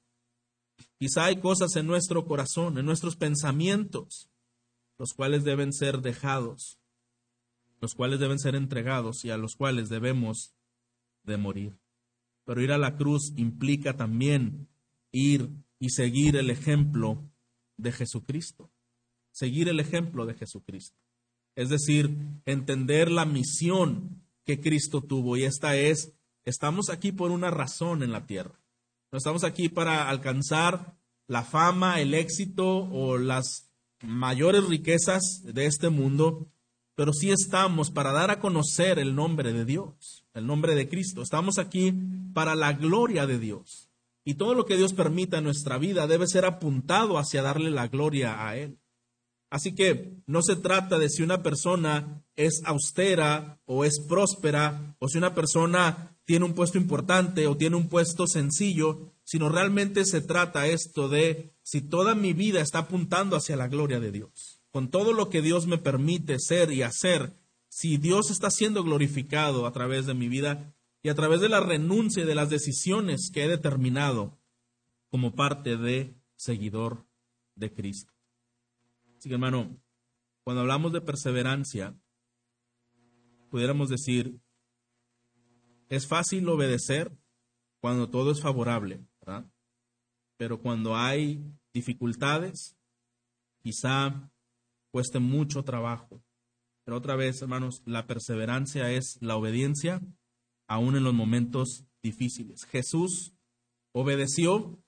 Quizá 0.99 1.25
hay 1.25 1.37
cosas 1.37 1.75
en 1.75 1.87
nuestro 1.87 2.27
corazón, 2.27 2.77
en 2.77 2.85
nuestros 2.85 3.15
pensamientos, 3.15 4.29
los 4.99 5.15
cuales 5.15 5.43
deben 5.43 5.73
ser 5.73 6.01
dejados, 6.01 6.77
los 7.81 7.95
cuales 7.95 8.19
deben 8.19 8.37
ser 8.37 8.53
entregados 8.53 9.25
y 9.25 9.31
a 9.31 9.37
los 9.37 9.55
cuales 9.55 9.89
debemos 9.89 10.53
de 11.23 11.37
morir. 11.37 11.79
Pero 12.45 12.61
ir 12.61 12.71
a 12.71 12.77
la 12.77 12.95
cruz 12.95 13.33
implica 13.35 13.97
también 13.97 14.67
ir 15.11 15.49
y 15.79 15.89
seguir 15.89 16.35
el 16.35 16.51
ejemplo 16.51 17.27
de 17.77 17.91
Jesucristo. 17.91 18.69
seguir 19.31 19.67
el 19.67 19.79
ejemplo 19.79 20.27
de 20.27 20.35
Jesucristo. 20.35 20.95
Es 21.55 21.69
decir, 21.69 22.15
entender 22.45 23.09
la 23.09 23.25
misión 23.25 24.22
que 24.45 24.59
Cristo 24.59 25.01
tuvo 25.01 25.37
y 25.37 25.43
esta 25.43 25.75
es, 25.75 26.13
estamos 26.45 26.89
aquí 26.89 27.11
por 27.11 27.31
una 27.31 27.51
razón 27.51 28.03
en 28.03 28.11
la 28.11 28.25
tierra. 28.25 28.59
No 29.11 29.17
estamos 29.17 29.43
aquí 29.43 29.69
para 29.69 30.09
alcanzar 30.09 30.97
la 31.27 31.43
fama, 31.43 32.01
el 32.01 32.13
éxito 32.13 32.89
o 32.91 33.17
las 33.17 33.69
mayores 34.01 34.65
riquezas 34.65 35.43
de 35.43 35.65
este 35.65 35.89
mundo, 35.89 36.47
pero 36.95 37.13
sí 37.13 37.31
estamos 37.31 37.91
para 37.91 38.11
dar 38.11 38.31
a 38.31 38.39
conocer 38.39 38.99
el 38.99 39.15
nombre 39.15 39.53
de 39.53 39.65
Dios, 39.65 40.25
el 40.33 40.45
nombre 40.45 40.75
de 40.75 40.89
Cristo. 40.89 41.21
Estamos 41.21 41.57
aquí 41.57 41.93
para 42.33 42.55
la 42.55 42.73
gloria 42.73 43.25
de 43.25 43.39
Dios. 43.39 43.89
Y 44.25 44.35
todo 44.35 44.53
lo 44.53 44.65
que 44.65 44.77
Dios 44.77 44.93
permita 44.93 45.37
en 45.37 45.43
nuestra 45.43 45.77
vida 45.77 46.07
debe 46.07 46.27
ser 46.27 46.45
apuntado 46.45 47.17
hacia 47.17 47.41
darle 47.41 47.71
la 47.71 47.87
gloria 47.87 48.47
a 48.47 48.55
Él. 48.57 48.79
Así 49.53 49.75
que 49.75 50.17
no 50.25 50.41
se 50.41 50.55
trata 50.55 50.97
de 50.97 51.09
si 51.09 51.21
una 51.21 51.43
persona 51.43 52.25
es 52.35 52.63
austera 52.65 53.61
o 53.65 53.85
es 53.85 53.99
próspera, 53.99 54.95
o 54.97 55.07
si 55.07 55.19
una 55.19 55.35
persona 55.35 56.17
tiene 56.25 56.45
un 56.45 56.55
puesto 56.55 56.79
importante 56.79 57.45
o 57.45 57.55
tiene 57.55 57.75
un 57.75 57.87
puesto 57.87 58.25
sencillo, 58.25 59.13
sino 59.23 59.49
realmente 59.49 60.05
se 60.05 60.21
trata 60.21 60.65
esto 60.65 61.07
de 61.07 61.53
si 61.61 61.81
toda 61.81 62.15
mi 62.15 62.33
vida 62.33 62.61
está 62.61 62.79
apuntando 62.79 63.35
hacia 63.35 63.55
la 63.55 63.67
gloria 63.67 63.99
de 63.99 64.11
Dios. 64.11 64.63
Con 64.71 64.89
todo 64.89 65.13
lo 65.13 65.29
que 65.29 65.43
Dios 65.43 65.67
me 65.67 65.77
permite 65.77 66.39
ser 66.39 66.71
y 66.71 66.81
hacer, 66.81 67.37
si 67.69 67.97
Dios 67.97 68.31
está 68.31 68.49
siendo 68.49 68.83
glorificado 68.83 69.67
a 69.67 69.71
través 69.71 70.07
de 70.07 70.15
mi 70.15 70.29
vida 70.29 70.73
y 71.03 71.09
a 71.09 71.13
través 71.13 71.41
de 71.41 71.49
la 71.49 71.59
renuncia 71.59 72.23
y 72.23 72.25
de 72.25 72.33
las 72.33 72.49
decisiones 72.49 73.29
que 73.31 73.43
he 73.43 73.47
determinado 73.47 74.39
como 75.11 75.35
parte 75.35 75.77
de 75.77 76.15
seguidor 76.37 77.05
de 77.53 77.71
Cristo. 77.71 78.13
Así 79.23 79.29
que 79.29 79.35
hermano, 79.35 79.81
cuando 80.43 80.63
hablamos 80.63 80.91
de 80.91 80.99
perseverancia, 80.99 81.97
pudiéramos 83.49 83.87
decir, 83.87 84.37
es 85.87 86.05
fácil 86.09 86.49
obedecer 86.49 87.17
cuando 87.79 88.09
todo 88.09 88.33
es 88.33 88.41
favorable. 88.41 89.07
Pero 90.35 90.59
cuando 90.59 90.97
hay 90.97 91.41
dificultades, 91.73 92.75
quizá 93.61 94.29
cueste 94.91 95.19
mucho 95.19 95.63
trabajo. 95.63 96.21
Pero 96.83 96.97
otra 96.97 97.15
vez, 97.15 97.41
hermanos, 97.41 97.81
la 97.85 98.05
perseverancia 98.05 98.91
es 98.91 99.17
la 99.21 99.37
obediencia 99.37 100.01
aún 100.67 100.97
en 100.97 101.05
los 101.05 101.13
momentos 101.13 101.85
difíciles. 102.01 102.65
Jesús 102.65 103.33
obedeció 103.93 104.83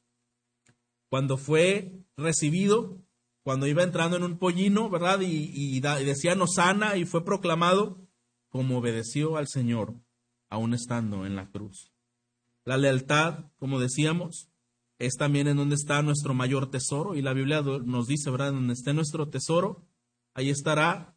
cuando 1.10 1.38
fue 1.38 2.04
recibido 2.18 3.05
cuando 3.46 3.68
iba 3.68 3.84
entrando 3.84 4.18
en 4.18 4.24
un 4.24 4.40
pollino, 4.40 4.90
¿verdad? 4.90 5.20
Y, 5.22 5.80
decía 5.80 6.34
no 6.34 6.48
sana 6.48 6.98
y 6.98 7.06
fue 7.06 7.24
proclamado 7.24 8.02
como 8.50 8.80
obedeció 8.80 9.38
al 9.38 9.48
Señor, 9.48 9.94
aún 10.50 10.74
estando 10.74 11.28
en 11.28 11.36
la 11.36 11.52
cruz. 11.52 11.94
La 12.64 12.76
lealtad, 12.78 13.52
como 13.60 13.80
decíamos, 13.80 14.50
es 14.98 15.14
también 15.18 15.48
en 15.48 15.58
donde 15.58 15.76
está 15.76 16.02
nuestro 16.02 16.34
mayor 16.34 16.72
tesoro 16.72 17.14
y 17.14 17.22
la 17.22 17.34
Biblia 17.34 17.62
nos 17.62 18.08
dice, 18.08 18.32
¿verdad? 18.32 18.52
Donde 18.52 18.74
esté 18.74 18.96
nuestro 18.96 19.30
tesoro, 19.30 19.86
ahí 20.34 20.50
estará 20.50 21.16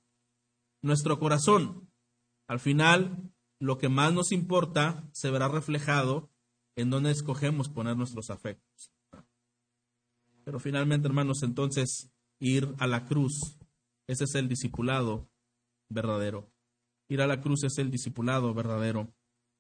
nuestro 0.83 1.19
corazón. 1.19 1.91
Al 2.47 2.61
final, 2.61 3.33
lo 3.59 3.79
que 3.79 3.89
más 3.89 4.13
nos 4.13 4.33
importa 4.33 5.09
se 5.13 5.31
verá 5.31 5.49
reflejado 5.49 6.31
en 6.77 6.91
donde 6.91 7.11
escogemos 7.11 7.71
poner 7.71 7.97
nuestros 7.97 8.29
afectos. 8.29 8.93
Pero 10.45 10.61
finalmente, 10.61 11.09
hermanos, 11.09 11.43
entonces 11.43 12.11
ir 12.39 12.75
a 12.79 12.87
la 12.87 13.05
cruz. 13.07 13.57
Ese 14.07 14.25
es 14.25 14.35
el 14.35 14.49
discipulado 14.49 15.29
verdadero. 15.89 16.51
Ir 17.09 17.23
a 17.23 17.27
la 17.27 17.41
cruz 17.41 17.65
es 17.65 17.79
el 17.79 17.91
discipulado 17.91 18.53
verdadero. 18.55 19.13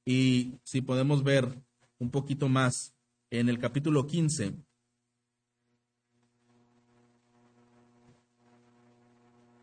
Y 0.04 0.58
si 0.64 0.80
podemos 0.80 1.22
ver 1.22 1.62
un 1.98 2.10
poquito 2.10 2.48
más 2.48 2.94
en 3.30 3.48
el 3.48 3.58
capítulo 3.58 4.06
15, 4.06 4.54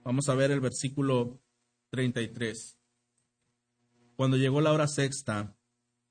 vamos 0.03 0.29
a 0.29 0.35
ver 0.35 0.51
el 0.51 0.59
versículo 0.59 1.39
33. 1.91 2.77
Cuando 4.15 4.37
llegó 4.37 4.61
la 4.61 4.71
hora 4.71 4.87
sexta, 4.87 5.55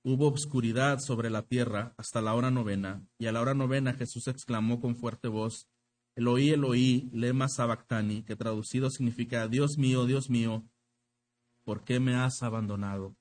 hubo 0.03 0.27
obscuridad 0.27 0.99
sobre 0.99 1.31
la 1.31 1.43
tierra 1.43 1.95
hasta 1.97 2.21
la 2.21 2.35
hora 2.35 2.51
novena, 2.51 3.07
y 3.19 3.27
a 3.27 3.33
la 3.33 3.41
hora 3.41 3.55
novena 3.55 3.95
Jesús 3.95 4.29
exclamó 4.29 4.81
con 4.81 4.97
fuerte 4.97 5.29
voz, 5.29 5.69
Eloí, 6.17 6.51
Eloí, 6.51 7.11
lema 7.13 7.49
sabactani, 7.49 8.23
que 8.23 8.37
traducido 8.37 8.89
significa, 8.89 9.49
Dios 9.49 9.79
mío, 9.79 10.07
Dios 10.07 10.31
mío, 10.31 10.65
¿por 11.65 11.83
qué 11.83 11.99
me 11.99 12.15
has 12.15 12.43
abandonado? 12.43 13.17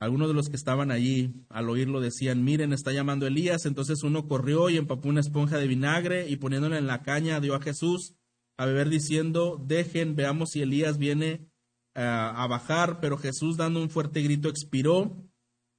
Algunos 0.00 0.28
de 0.28 0.34
los 0.34 0.48
que 0.48 0.56
estaban 0.56 0.90
allí 0.90 1.34
al 1.48 1.68
oírlo 1.68 2.00
decían, 2.00 2.42
miren, 2.42 2.72
está 2.72 2.92
llamando 2.92 3.26
Elías. 3.26 3.64
Entonces 3.64 4.02
uno 4.02 4.28
corrió 4.28 4.68
y 4.68 4.76
empapó 4.76 5.08
una 5.08 5.20
esponja 5.20 5.56
de 5.56 5.66
vinagre 5.66 6.28
y 6.28 6.36
poniéndola 6.36 6.78
en 6.78 6.86
la 6.86 7.02
caña 7.02 7.40
dio 7.40 7.54
a 7.54 7.62
Jesús 7.62 8.14
a 8.56 8.66
beber 8.66 8.90
diciendo, 8.90 9.62
dejen, 9.64 10.14
veamos 10.14 10.50
si 10.50 10.62
Elías 10.62 10.98
viene 10.98 11.48
eh, 11.94 12.02
a 12.02 12.46
bajar. 12.48 13.00
Pero 13.00 13.16
Jesús 13.16 13.56
dando 13.56 13.80
un 13.80 13.88
fuerte 13.88 14.20
grito 14.20 14.48
expiró 14.48 15.16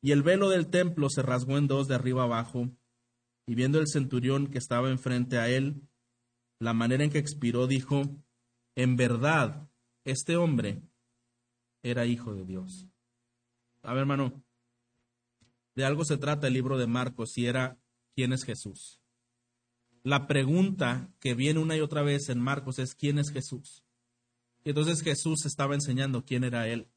y 0.01 0.11
el 0.11 0.23
velo 0.23 0.49
del 0.49 0.67
templo 0.67 1.09
se 1.09 1.21
rasgó 1.21 1.57
en 1.57 1.67
dos 1.67 1.87
de 1.87 1.95
arriba 1.95 2.23
abajo 2.23 2.71
y 3.47 3.55
viendo 3.55 3.79
el 3.79 3.87
centurión 3.87 4.47
que 4.47 4.57
estaba 4.57 4.89
enfrente 4.89 5.37
a 5.37 5.49
él, 5.49 5.81
la 6.59 6.73
manera 6.73 7.03
en 7.03 7.09
que 7.09 7.19
expiró, 7.19 7.67
dijo, 7.67 8.03
en 8.75 8.95
verdad, 8.95 9.69
este 10.03 10.37
hombre 10.37 10.81
era 11.83 12.05
hijo 12.05 12.33
de 12.33 12.45
Dios. 12.45 12.87
A 13.83 13.93
ver, 13.93 14.01
hermano, 14.01 14.43
de 15.75 15.85
algo 15.85 16.05
se 16.05 16.17
trata 16.17 16.47
el 16.47 16.53
libro 16.53 16.77
de 16.77 16.87
Marcos 16.87 17.37
y 17.37 17.45
era, 17.45 17.77
¿quién 18.15 18.33
es 18.33 18.43
Jesús? 18.43 19.01
La 20.03 20.27
pregunta 20.27 21.11
que 21.19 21.33
viene 21.33 21.59
una 21.59 21.75
y 21.75 21.81
otra 21.81 22.01
vez 22.01 22.29
en 22.29 22.39
Marcos 22.39 22.79
es, 22.79 22.95
¿quién 22.95 23.19
es 23.19 23.31
Jesús? 23.31 23.83
Y 24.63 24.69
entonces 24.69 25.01
Jesús 25.01 25.45
estaba 25.45 25.75
enseñando 25.75 26.25
quién 26.25 26.43
era 26.43 26.67
él, 26.67 26.89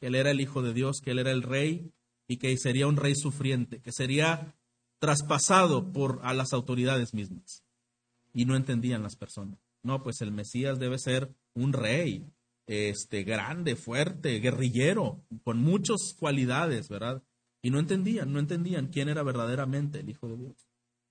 que 0.00 0.08
él 0.08 0.14
era 0.14 0.30
el 0.30 0.40
Hijo 0.40 0.62
de 0.62 0.72
Dios, 0.72 1.00
que 1.00 1.12
él 1.12 1.18
era 1.18 1.30
el 1.30 1.42
rey 1.42 1.92
y 2.26 2.38
que 2.38 2.56
sería 2.56 2.86
un 2.86 2.96
rey 2.96 3.14
sufriente, 3.14 3.80
que 3.80 3.92
sería 3.92 4.56
traspasado 4.98 5.92
por 5.92 6.20
a 6.22 6.34
las 6.34 6.52
autoridades 6.52 7.14
mismas. 7.14 7.64
Y 8.32 8.46
no 8.46 8.56
entendían 8.56 9.02
las 9.02 9.16
personas. 9.16 9.58
No, 9.82 10.02
pues 10.02 10.20
el 10.22 10.32
Mesías 10.32 10.78
debe 10.78 10.98
ser 10.98 11.34
un 11.54 11.72
rey, 11.72 12.26
este 12.66 13.22
grande, 13.22 13.76
fuerte, 13.76 14.38
guerrillero, 14.40 15.22
con 15.44 15.58
muchas 15.58 16.14
cualidades, 16.18 16.88
¿verdad? 16.88 17.22
Y 17.62 17.70
no 17.70 17.78
entendían, 17.78 18.32
no 18.32 18.38
entendían 18.38 18.88
quién 18.88 19.08
era 19.08 19.22
verdaderamente 19.22 20.00
el 20.00 20.10
Hijo 20.10 20.28
de 20.28 20.36
Dios. 20.36 20.66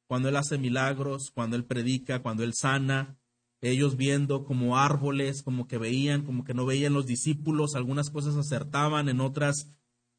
Cuando 0.08 0.30
Él 0.30 0.36
hace 0.36 0.58
milagros, 0.58 1.32
cuando 1.34 1.56
Él 1.56 1.65
predica, 1.65 2.22
cuando 2.22 2.43
Él 2.43 2.54
sana, 2.54 3.17
ellos 3.62 3.96
viendo 3.96 4.43
como 4.43 4.78
árboles, 4.78 5.41
como 5.41 5.67
que 5.67 5.78
veían, 5.78 6.24
como 6.24 6.43
que 6.43 6.54
no 6.54 6.65
veían 6.65 6.93
los 6.93 7.06
discípulos, 7.06 7.76
algunas 7.76 8.10
cosas 8.10 8.36
acertaban, 8.36 9.08
en 9.08 9.22
otras 9.22 9.69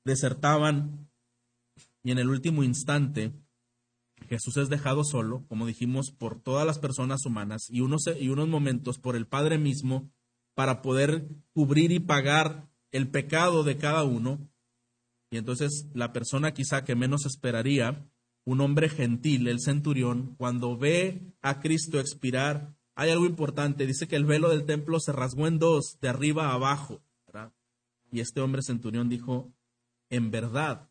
desertaban. 0.04 1.10
Y 2.02 2.10
en 2.10 2.18
el 2.18 2.30
último 2.30 2.64
instante, 2.64 3.32
Jesús 4.28 4.56
es 4.56 4.68
dejado 4.68 5.04
solo, 5.04 5.44
como 5.48 5.66
dijimos, 5.66 6.10
por 6.10 6.40
todas 6.40 6.66
las 6.66 6.78
personas 6.78 7.26
humanas 7.26 7.66
y 7.68 7.80
unos, 7.80 8.04
y 8.18 8.28
unos 8.28 8.48
momentos 8.48 8.98
por 8.98 9.16
el 9.16 9.26
Padre 9.26 9.58
mismo 9.58 10.10
para 10.54 10.82
poder 10.82 11.28
cubrir 11.52 11.92
y 11.92 12.00
pagar 12.00 12.70
el 12.90 13.10
pecado 13.10 13.64
de 13.64 13.76
cada 13.76 14.04
uno. 14.04 14.48
Y 15.30 15.36
entonces 15.36 15.88
la 15.94 16.12
persona 16.12 16.54
quizá 16.54 16.84
que 16.84 16.94
menos 16.94 17.26
esperaría, 17.26 18.08
un 18.44 18.60
hombre 18.60 18.88
gentil, 18.88 19.48
el 19.48 19.60
centurión, 19.60 20.36
cuando 20.36 20.76
ve 20.76 21.34
a 21.42 21.60
Cristo 21.60 21.98
expirar, 21.98 22.74
hay 22.94 23.10
algo 23.10 23.26
importante, 23.26 23.86
dice 23.86 24.06
que 24.06 24.16
el 24.16 24.24
velo 24.24 24.50
del 24.50 24.64
templo 24.64 25.00
se 25.00 25.12
rasgó 25.12 25.48
en 25.48 25.58
dos, 25.58 25.98
de 26.00 26.08
arriba 26.08 26.48
a 26.48 26.54
abajo. 26.54 27.02
Y 28.12 28.20
este 28.20 28.40
hombre 28.40 28.62
centurión 28.62 29.08
dijo, 29.08 29.52
en 30.08 30.30
verdad, 30.30 30.88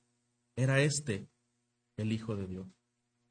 era 0.57 0.81
este 0.81 1.29
el 1.95 2.11
Hijo 2.11 2.35
de 2.35 2.47
Dios 2.47 2.82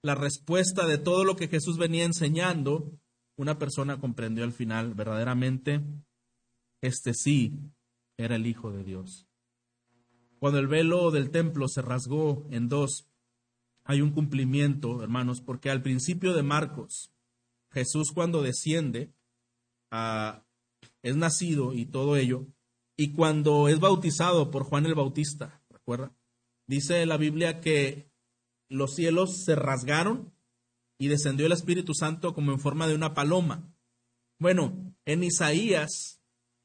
la 0.03 0.16
respuesta 0.16 0.86
de 0.86 0.98
todo 0.98 1.24
lo 1.24 1.36
que 1.36 1.48
Jesús 1.48 1.78
venía 1.78 2.05
enseñando, 2.05 2.98
una 3.36 3.59
persona 3.59 4.00
comprendió 4.00 4.44
al 4.44 4.53
final 4.53 4.94
verdaderamente, 4.94 5.80
este 6.80 7.14
sí 7.14 7.59
era 8.16 8.34
el 8.36 8.46
Hijo 8.46 8.72
de 8.72 8.82
Dios. 8.82 9.28
Cuando 10.40 10.59
el 10.59 10.66
velo 10.66 11.12
del 11.12 11.30
templo 11.30 11.68
se 11.68 11.82
rasgó 11.82 12.48
en 12.50 12.68
dos, 12.68 13.09
hay 13.84 14.00
un 14.00 14.11
cumplimiento, 14.11 15.03
hermanos, 15.03 15.40
porque 15.40 15.70
al 15.70 15.82
principio 15.82 16.34
de 16.34 16.42
Marcos, 16.42 17.12
Jesús 17.70 18.11
cuando 18.12 18.42
desciende, 18.42 19.12
ah, 19.92 20.44
es 21.03 21.16
nacido 21.16 21.74
y 21.74 21.86
todo 21.86 22.16
ello, 22.16 22.48
y 22.96 23.12
cuando 23.12 23.68
es 23.68 23.78
bautizado 23.78 24.50
por 24.50 24.64
Juan 24.64 24.86
el 24.86 24.96
Bautista, 24.96 25.62
¿recuerda? 25.70 26.12
Dice 26.66 27.07
la 27.07 27.16
Biblia 27.16 27.61
que 27.61 28.11
los 28.73 28.95
cielos 28.95 29.45
se 29.45 29.55
rasgaron 29.55 30.33
y 30.99 31.09
descendió 31.09 31.47
el 31.47 31.53
Espíritu 31.53 31.95
Santo 31.95 32.35
como 32.35 32.53
en 32.53 32.59
forma 32.59 32.89
de 32.89 32.95
una 32.95 33.14
paloma. 33.14 33.73
Bueno, 34.39 34.95
en 35.05 35.23
Isaías 35.23 36.20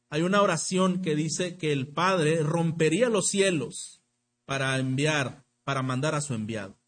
hay 0.10 0.22
una 0.22 0.42
oración 0.42 1.02
que 1.02 1.16
dice 1.16 1.58
que 1.58 1.74
el 1.74 1.88
Padre 1.88 2.42
rompería 2.44 3.10
los 3.10 3.28
cielos 3.28 4.02
para 4.46 4.78
enviar, 4.80 5.46
para 5.64 5.84
mandar 5.84 6.16
a 6.16 6.22
su 6.22 6.34
enviado. 6.34 6.80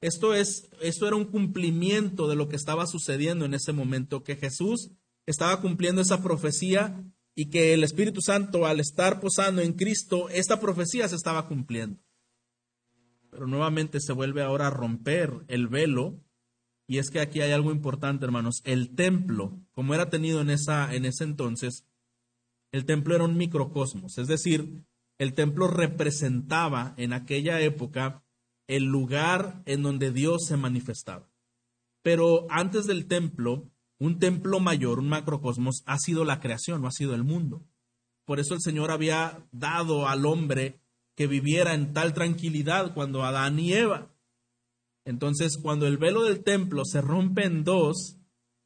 Esto 0.00 0.34
es, 0.34 0.68
esto 0.80 1.08
era 1.08 1.16
un 1.16 1.24
cumplimiento 1.24 2.28
de 2.28 2.36
lo 2.36 2.48
que 2.48 2.56
estaba 2.56 2.86
sucediendo 2.86 3.44
en 3.44 3.54
ese 3.54 3.72
momento, 3.72 4.22
que 4.22 4.36
Jesús 4.36 4.90
estaba 5.26 5.60
cumpliendo 5.60 6.02
esa 6.02 6.22
profecía 6.22 7.02
y 7.34 7.50
que 7.50 7.72
el 7.72 7.82
Espíritu 7.82 8.20
Santo, 8.20 8.66
al 8.66 8.78
estar 8.78 9.18
posando 9.18 9.62
en 9.62 9.72
Cristo, 9.72 10.28
esta 10.28 10.60
profecía 10.60 11.08
se 11.08 11.16
estaba 11.16 11.48
cumpliendo. 11.48 12.03
Pero 13.34 13.48
nuevamente 13.48 13.98
se 14.00 14.12
vuelve 14.12 14.42
ahora 14.42 14.68
a 14.68 14.70
romper 14.70 15.44
el 15.48 15.66
velo, 15.66 16.20
y 16.86 16.98
es 16.98 17.10
que 17.10 17.18
aquí 17.18 17.40
hay 17.40 17.50
algo 17.50 17.72
importante, 17.72 18.24
hermanos. 18.24 18.60
El 18.62 18.94
templo, 18.94 19.60
como 19.72 19.92
era 19.92 20.08
tenido 20.08 20.40
en, 20.40 20.50
esa, 20.50 20.94
en 20.94 21.04
ese 21.04 21.24
entonces, 21.24 21.84
el 22.70 22.84
templo 22.84 23.16
era 23.16 23.24
un 23.24 23.36
microcosmos, 23.36 24.18
es 24.18 24.28
decir, 24.28 24.84
el 25.18 25.34
templo 25.34 25.66
representaba 25.66 26.94
en 26.96 27.12
aquella 27.12 27.60
época 27.60 28.24
el 28.68 28.84
lugar 28.84 29.62
en 29.66 29.82
donde 29.82 30.12
Dios 30.12 30.46
se 30.46 30.56
manifestaba. 30.56 31.28
Pero 32.02 32.46
antes 32.50 32.86
del 32.86 33.06
templo, 33.06 33.68
un 33.98 34.20
templo 34.20 34.60
mayor, 34.60 35.00
un 35.00 35.08
macrocosmos, 35.08 35.82
ha 35.86 35.98
sido 35.98 36.24
la 36.24 36.38
creación, 36.38 36.82
no 36.82 36.86
ha 36.86 36.92
sido 36.92 37.14
el 37.16 37.24
mundo. 37.24 37.66
Por 38.24 38.38
eso 38.38 38.54
el 38.54 38.60
Señor 38.60 38.92
había 38.92 39.44
dado 39.50 40.06
al 40.06 40.24
hombre 40.24 40.80
que 41.14 41.26
viviera 41.26 41.74
en 41.74 41.92
tal 41.92 42.12
tranquilidad 42.14 42.94
cuando 42.94 43.24
Adán 43.24 43.58
y 43.58 43.72
Eva. 43.72 44.10
Entonces, 45.04 45.58
cuando 45.58 45.86
el 45.86 45.98
velo 45.98 46.22
del 46.22 46.42
templo 46.42 46.84
se 46.84 47.00
rompe 47.00 47.44
en 47.44 47.64
dos, 47.64 48.18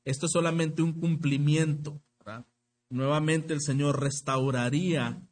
esto 0.05 0.27
es 0.27 0.33
solamente 0.33 0.83
un 0.83 0.93
cumplimiento. 0.93 2.01
Nuevamente 2.91 3.53
el 3.53 3.61
Señor 3.61 4.01
restauraría 4.01 5.29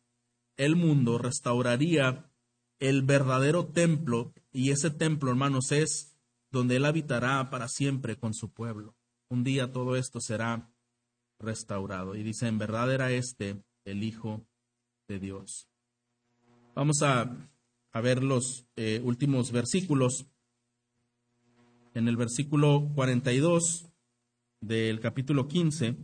el 0.59 0.77
mundo, 0.77 1.17
restauraría 1.17 2.31
el 2.79 3.03
verdadero 3.03 3.67
templo 3.67 4.35
y 4.53 4.71
ese 4.71 4.91
templo, 4.91 5.31
hermanos, 5.31 5.73
es 5.73 6.17
donde 6.51 6.77
Él 6.77 6.85
habitará 6.85 7.49
para 7.51 7.69
siempre 7.69 8.17
con 8.19 8.35
su 8.35 8.53
pueblo. 8.53 8.95
Un 9.31 9.43
día 9.43 9.73
todo 9.73 9.97
esto 9.97 10.21
será 10.21 10.71
restaurado. 11.39 12.15
Y 12.15 12.23
dice, 12.23 12.47
en 12.47 12.59
verdad 12.59 12.93
era 12.93 13.11
este 13.11 13.63
el 13.85 14.03
Hijo 14.03 14.47
de 15.09 15.19
Dios. 15.19 15.69
Vamos 16.77 17.01
a, 17.01 17.35
a 17.91 18.01
ver 18.03 18.23
los 18.23 18.67
eh, 18.77 19.01
últimos 19.03 19.51
versículos. 19.51 20.27
En 21.95 22.07
el 22.07 22.19
versículo 22.19 22.91
42 22.95 23.87
del 24.61 25.01
capítulo 25.01 25.49
15 25.49 25.97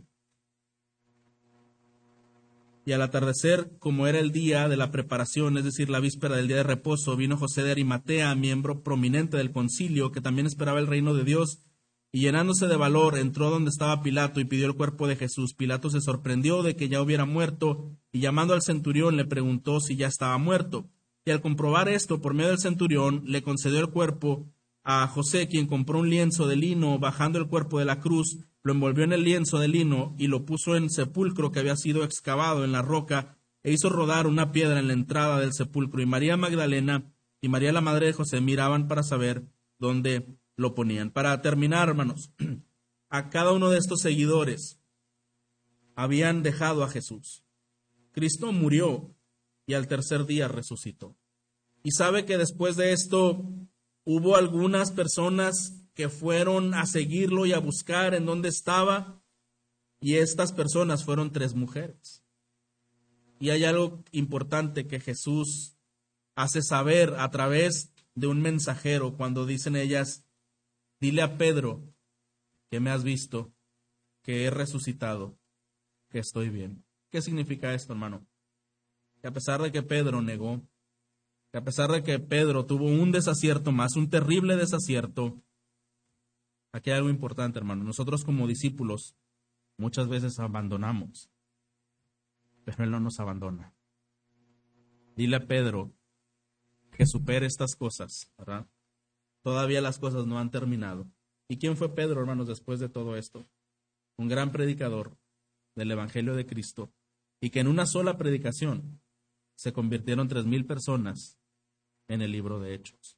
y 2.85 2.91
al 2.91 3.03
atardecer, 3.03 3.77
como 3.77 4.07
era 4.07 4.17
el 4.17 4.31
día 4.31 4.67
de 4.67 4.75
la 4.75 4.89
preparación, 4.89 5.59
es 5.59 5.63
decir, 5.63 5.91
la 5.91 5.99
víspera 5.99 6.35
del 6.35 6.47
día 6.47 6.57
de 6.57 6.63
reposo, 6.63 7.15
vino 7.15 7.37
José 7.37 7.61
de 7.61 7.69
Arimatea, 7.69 8.33
miembro 8.33 8.81
prominente 8.81 9.37
del 9.37 9.51
concilio, 9.51 10.11
que 10.11 10.21
también 10.21 10.47
esperaba 10.47 10.79
el 10.79 10.87
reino 10.87 11.13
de 11.13 11.23
Dios, 11.23 11.59
y 12.15 12.19
llenándose 12.19 12.67
de 12.67 12.77
valor, 12.77 13.17
entró 13.17 13.49
donde 13.49 13.71
estaba 13.71 14.03
Pilato 14.03 14.39
y 14.39 14.45
pidió 14.45 14.67
el 14.67 14.75
cuerpo 14.75 15.07
de 15.07 15.15
Jesús. 15.15 15.55
Pilato 15.55 15.89
se 15.89 15.99
sorprendió 15.99 16.61
de 16.61 16.75
que 16.75 16.87
ya 16.87 17.01
hubiera 17.01 17.25
muerto, 17.25 17.89
y 18.11 18.19
llamando 18.19 18.53
al 18.53 18.61
centurión 18.61 19.17
le 19.17 19.25
preguntó 19.25 19.79
si 19.79 19.95
ya 19.95 20.07
estaba 20.07 20.37
muerto. 20.37 20.87
Y 21.25 21.31
al 21.31 21.41
comprobar 21.41 21.89
esto 21.89 22.21
por 22.21 22.35
medio 22.35 22.51
del 22.51 22.59
centurión, 22.59 23.23
le 23.25 23.41
concedió 23.41 23.79
el 23.79 23.89
cuerpo 23.89 24.45
a 24.83 25.07
José, 25.07 25.47
quien 25.47 25.65
compró 25.65 25.99
un 25.99 26.11
lienzo 26.11 26.47
de 26.47 26.55
lino, 26.55 26.99
bajando 26.99 27.39
el 27.39 27.47
cuerpo 27.47 27.79
de 27.79 27.85
la 27.85 27.99
cruz, 27.99 28.37
lo 28.61 28.73
envolvió 28.73 29.03
en 29.03 29.13
el 29.13 29.23
lienzo 29.23 29.57
de 29.57 29.69
lino 29.69 30.15
y 30.19 30.27
lo 30.27 30.45
puso 30.45 30.75
en 30.75 30.91
sepulcro 30.91 31.51
que 31.51 31.61
había 31.61 31.75
sido 31.75 32.03
excavado 32.03 32.63
en 32.63 32.73
la 32.73 32.83
roca 32.83 33.37
e 33.63 33.71
hizo 33.71 33.89
rodar 33.89 34.27
una 34.27 34.51
piedra 34.51 34.79
en 34.79 34.87
la 34.87 34.93
entrada 34.93 35.39
del 35.39 35.53
sepulcro. 35.53 35.99
Y 35.99 36.05
María 36.05 36.37
Magdalena 36.37 37.11
y 37.41 37.49
María 37.49 37.73
la 37.73 37.81
madre 37.81 38.05
de 38.05 38.13
José 38.13 38.39
miraban 38.39 38.87
para 38.87 39.01
saber 39.01 39.45
dónde 39.79 40.37
lo 40.55 40.75
ponían. 40.75 41.11
Para 41.11 41.41
terminar, 41.41 41.89
hermanos, 41.89 42.31
a 43.09 43.29
cada 43.29 43.51
uno 43.51 43.69
de 43.69 43.77
estos 43.77 44.01
seguidores 44.01 44.79
habían 45.95 46.43
dejado 46.43 46.83
a 46.83 46.89
Jesús. 46.89 47.43
Cristo 48.11 48.51
murió 48.51 49.15
y 49.65 49.73
al 49.73 49.87
tercer 49.87 50.25
día 50.25 50.47
resucitó. 50.47 51.15
Y 51.83 51.91
sabe 51.91 52.25
que 52.25 52.37
después 52.37 52.75
de 52.75 52.93
esto 52.93 53.45
hubo 54.05 54.35
algunas 54.35 54.91
personas 54.91 55.83
que 55.93 56.09
fueron 56.09 56.73
a 56.73 56.85
seguirlo 56.85 57.45
y 57.45 57.53
a 57.53 57.59
buscar 57.59 58.15
en 58.15 58.25
dónde 58.25 58.49
estaba. 58.49 59.21
Y 59.99 60.15
estas 60.15 60.51
personas 60.51 61.03
fueron 61.03 61.31
tres 61.31 61.55
mujeres. 61.55 62.23
Y 63.39 63.49
hay 63.49 63.63
algo 63.65 64.03
importante 64.11 64.87
que 64.87 64.99
Jesús 64.99 65.75
hace 66.35 66.61
saber 66.61 67.15
a 67.17 67.29
través 67.31 67.93
de 68.15 68.27
un 68.27 68.41
mensajero 68.41 69.15
cuando 69.17 69.45
dicen 69.45 69.75
ellas, 69.75 70.23
dile 71.03 71.21
a 71.21 71.37
Pedro 71.37 71.83
que 72.69 72.79
me 72.79 72.89
has 72.89 73.03
visto, 73.03 73.51
que 74.21 74.45
he 74.45 74.49
resucitado, 74.49 75.37
que 76.09 76.19
estoy 76.19 76.47
bien. 76.49 76.85
¿Qué 77.11 77.21
significa 77.21 77.73
esto, 77.73 77.91
hermano? 77.91 78.25
Que 79.21 79.27
a 79.27 79.31
pesar 79.31 79.61
de 79.61 79.73
que 79.73 79.83
Pedro 79.83 80.21
negó, 80.21 80.61
que 81.51 81.57
a 81.57 81.63
pesar 81.63 81.91
de 81.91 82.03
que 82.03 82.19
Pedro 82.19 82.65
tuvo 82.65 82.85
un 82.85 83.11
desacierto 83.11 83.73
más, 83.73 83.97
un 83.97 84.09
terrible 84.09 84.55
desacierto, 84.55 85.43
Aquí 86.73 86.89
hay 86.89 86.97
algo 86.97 87.11
importante, 87.11 87.59
hermano. 87.59 87.83
Nosotros 87.83 88.23
como 88.23 88.47
discípulos 88.47 89.15
muchas 89.77 90.07
veces 90.07 90.39
abandonamos, 90.39 91.29
pero 92.65 92.83
Él 92.83 92.89
no 92.89 92.99
nos 92.99 93.19
abandona. 93.19 93.75
Dile 95.15 95.35
a 95.35 95.45
Pedro 95.45 95.93
que 96.97 97.05
supere 97.05 97.45
estas 97.45 97.75
cosas, 97.75 98.31
¿verdad? 98.39 98.65
Todavía 99.43 99.81
las 99.81 99.99
cosas 99.99 100.25
no 100.25 100.39
han 100.39 100.51
terminado. 100.51 101.05
¿Y 101.47 101.57
quién 101.57 101.77
fue 101.77 101.93
Pedro, 101.93 102.21
hermanos, 102.21 102.47
después 102.47 102.79
de 102.79 102.89
todo 102.89 103.17
esto? 103.17 103.45
Un 104.17 104.29
gran 104.29 104.51
predicador 104.51 105.17
del 105.75 105.91
Evangelio 105.91 106.33
de 106.35 106.45
Cristo 106.45 106.91
y 107.41 107.49
que 107.49 107.59
en 107.59 107.67
una 107.67 107.85
sola 107.85 108.17
predicación 108.17 109.01
se 109.55 109.73
convirtieron 109.73 110.27
tres 110.29 110.45
mil 110.45 110.65
personas 110.65 111.37
en 112.07 112.21
el 112.21 112.31
libro 112.31 112.59
de 112.59 112.73
Hechos. 112.73 113.17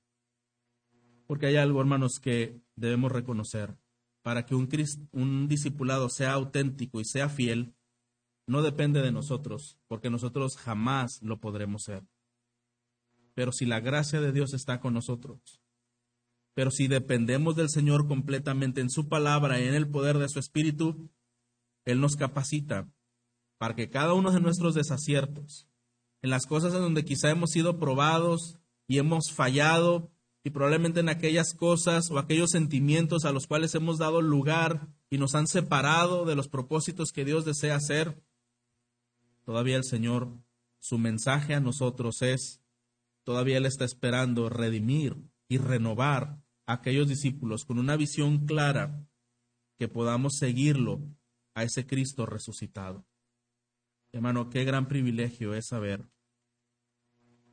Porque 1.28 1.46
hay 1.46 1.58
algo, 1.58 1.80
hermanos, 1.80 2.20
que 2.20 2.60
debemos 2.76 3.12
reconocer. 3.12 3.78
Para 4.22 4.46
que 4.46 4.56
un, 4.56 4.68
un 5.12 5.48
discipulado 5.48 6.10
sea 6.10 6.34
auténtico 6.34 7.00
y 7.00 7.06
sea 7.06 7.30
fiel, 7.30 7.76
no 8.48 8.64
depende 8.64 9.02
de 9.02 9.12
nosotros, 9.12 9.78
porque 9.88 10.10
nosotros 10.10 10.58
jamás 10.58 11.22
lo 11.22 11.40
podremos 11.40 11.84
ser. 11.84 12.04
Pero 13.36 13.52
si 13.52 13.66
la 13.66 13.80
gracia 13.80 14.22
de 14.22 14.32
Dios 14.32 14.54
está 14.54 14.80
con 14.80 14.94
nosotros, 14.94 15.62
pero 16.56 16.72
si 16.72 16.88
dependemos 16.88 17.56
del 17.56 17.70
Señor 17.70 18.08
completamente 18.08 18.82
en 18.82 18.90
su 18.90 19.08
palabra 19.08 19.60
y 19.60 19.68
en 19.68 19.76
el 19.76 19.90
poder 19.90 20.18
de 20.18 20.30
su 20.30 20.40
Espíritu, 20.40 21.12
Él 21.84 22.00
nos 22.00 22.16
capacita 22.16 22.90
para 23.58 23.76
que 23.76 23.90
cada 23.90 24.14
uno 24.14 24.32
de 24.32 24.40
nuestros 24.40 24.74
desaciertos, 24.74 25.68
en 26.22 26.30
las 26.30 26.46
cosas 26.46 26.74
en 26.74 26.80
donde 26.80 27.06
quizá 27.06 27.30
hemos 27.30 27.52
sido 27.52 27.78
probados 27.78 28.58
y 28.88 28.98
hemos 28.98 29.32
fallado, 29.32 30.12
y 30.46 30.52
probablemente 30.52 31.02
en 31.02 31.10
aquellas 31.10 31.54
cosas 31.54 32.10
o 32.10 32.20
aquellos 32.20 32.52
sentimientos 32.52 33.26
a 33.26 33.32
los 33.32 33.48
cuales 33.48 33.74
hemos 33.76 33.98
dado 33.98 34.22
lugar 34.22 34.88
y 35.10 35.18
nos 35.18 35.36
han 35.36 35.48
separado 35.48 36.24
de 36.24 36.36
los 36.36 36.48
propósitos 36.48 37.12
que 37.12 37.26
Dios 37.26 37.46
desea 37.46 37.76
hacer, 37.76 38.24
todavía 39.44 39.76
el 39.76 39.84
Señor, 39.84 40.30
su 40.80 41.00
mensaje 41.00 41.56
a 41.56 41.60
nosotros 41.60 42.22
es, 42.22 42.62
todavía 43.24 43.58
Él 43.58 43.66
está 43.66 43.84
esperando 43.86 44.48
redimir 44.50 45.18
y 45.48 45.58
renovar 45.58 46.45
aquellos 46.66 47.08
discípulos 47.08 47.66
con 47.66 47.80
una 47.80 47.96
visión 47.96 48.46
clara 48.46 49.08
que 49.78 49.88
podamos 49.88 50.38
seguirlo 50.38 51.02
a 51.54 51.64
ese 51.64 51.86
Cristo 51.86 52.26
resucitado. 52.26 53.06
Hermano, 54.12 54.50
qué 54.50 54.64
gran 54.64 54.88
privilegio 54.88 55.54
es 55.54 55.68
saber 55.68 56.10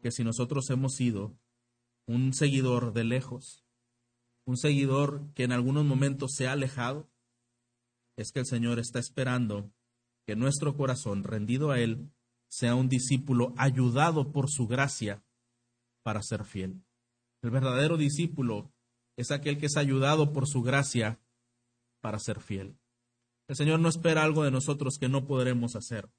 que 0.01 0.11
si 0.11 0.25
nosotros 0.25 0.69
hemos 0.71 0.95
sido 0.95 1.37
un 2.07 2.33
seguidor 2.33 2.93
de 2.93 3.05
lejos, 3.05 3.65
un 4.45 4.57
seguidor 4.57 5.33
que 5.35 5.45
en 5.45 5.53
algunos 5.53 5.85
momentos 5.85 6.33
se 6.37 6.49
ha 6.49 6.53
alejado, 6.53 7.09
es 8.17 8.33
que 8.33 8.41
el 8.41 8.47
Señor 8.47 8.79
está 8.79 8.99
esperando 8.99 9.73
que 10.27 10.37
nuestro 10.37 10.77
corazón, 10.77 11.25
rendido 11.25 11.71
a 11.71 11.81
Él, 11.81 12.11
sea 12.49 12.75
un 12.75 12.89
discípulo 12.89 13.55
ayudado 13.57 14.31
por 14.31 14.51
su 14.51 14.67
gracia 14.67 15.25
para 16.03 16.23
ser 16.23 16.45
fiel. 16.45 16.83
El 17.43 17.51
verdadero 17.51 17.97
discípulo 17.97 18.73
es 19.17 19.31
aquel 19.31 19.59
que 19.59 19.67
es 19.67 19.77
ayudado 19.77 20.33
por 20.33 20.49
su 20.49 20.63
gracia 20.63 21.21
para 22.01 22.19
ser 22.19 22.41
fiel. 22.41 22.79
El 23.49 23.57
Señor 23.57 23.81
no 23.81 23.89
espera 23.89 24.23
algo 24.23 24.45
de 24.45 24.51
nosotros 24.51 24.99
que 24.99 25.09
no 25.09 25.27
podremos 25.27 25.77
hacer, 25.77 26.11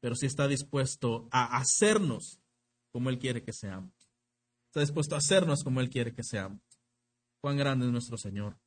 pero 0.00 0.14
sí 0.14 0.26
está 0.26 0.46
dispuesto 0.48 1.28
a 1.30 1.56
hacernos 1.56 2.40
como 2.92 3.10
Él 3.10 3.18
quiere 3.18 3.42
que 3.42 3.52
seamos 3.52 4.04
está 4.74 4.80
dispuesto 4.80 5.14
a 5.14 5.18
hacernos 5.18 5.62
como 5.62 5.80
Él 5.80 5.88
quiere 5.88 6.12
que 6.12 6.24
seamos. 6.24 6.60
Cuán 7.40 7.56
grande 7.56 7.86
es 7.86 7.92
nuestro 7.92 8.18
Señor, 8.18 8.58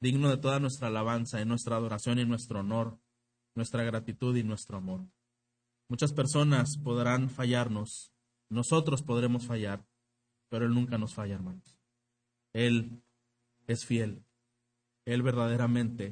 digno 0.00 0.30
de 0.30 0.38
toda 0.38 0.60
nuestra 0.60 0.88
alabanza 0.88 1.42
y 1.42 1.44
nuestra 1.44 1.76
adoración 1.76 2.18
y 2.18 2.24
nuestro 2.24 2.60
honor 2.60 2.98
nuestra 3.54 3.82
gratitud 3.84 4.36
y 4.36 4.44
nuestro 4.44 4.76
amor. 4.78 5.08
Muchas 5.88 6.12
personas 6.12 6.76
podrán 6.76 7.30
fallarnos, 7.30 8.12
nosotros 8.50 9.02
podremos 9.02 9.46
fallar, 9.46 9.86
pero 10.50 10.66
Él 10.66 10.74
nunca 10.74 10.98
nos 10.98 11.14
falla, 11.14 11.34
hermanos. 11.34 11.75
Él 12.56 13.02
es 13.66 13.84
fiel. 13.84 14.24
Él 15.04 15.22
verdaderamente 15.22 16.04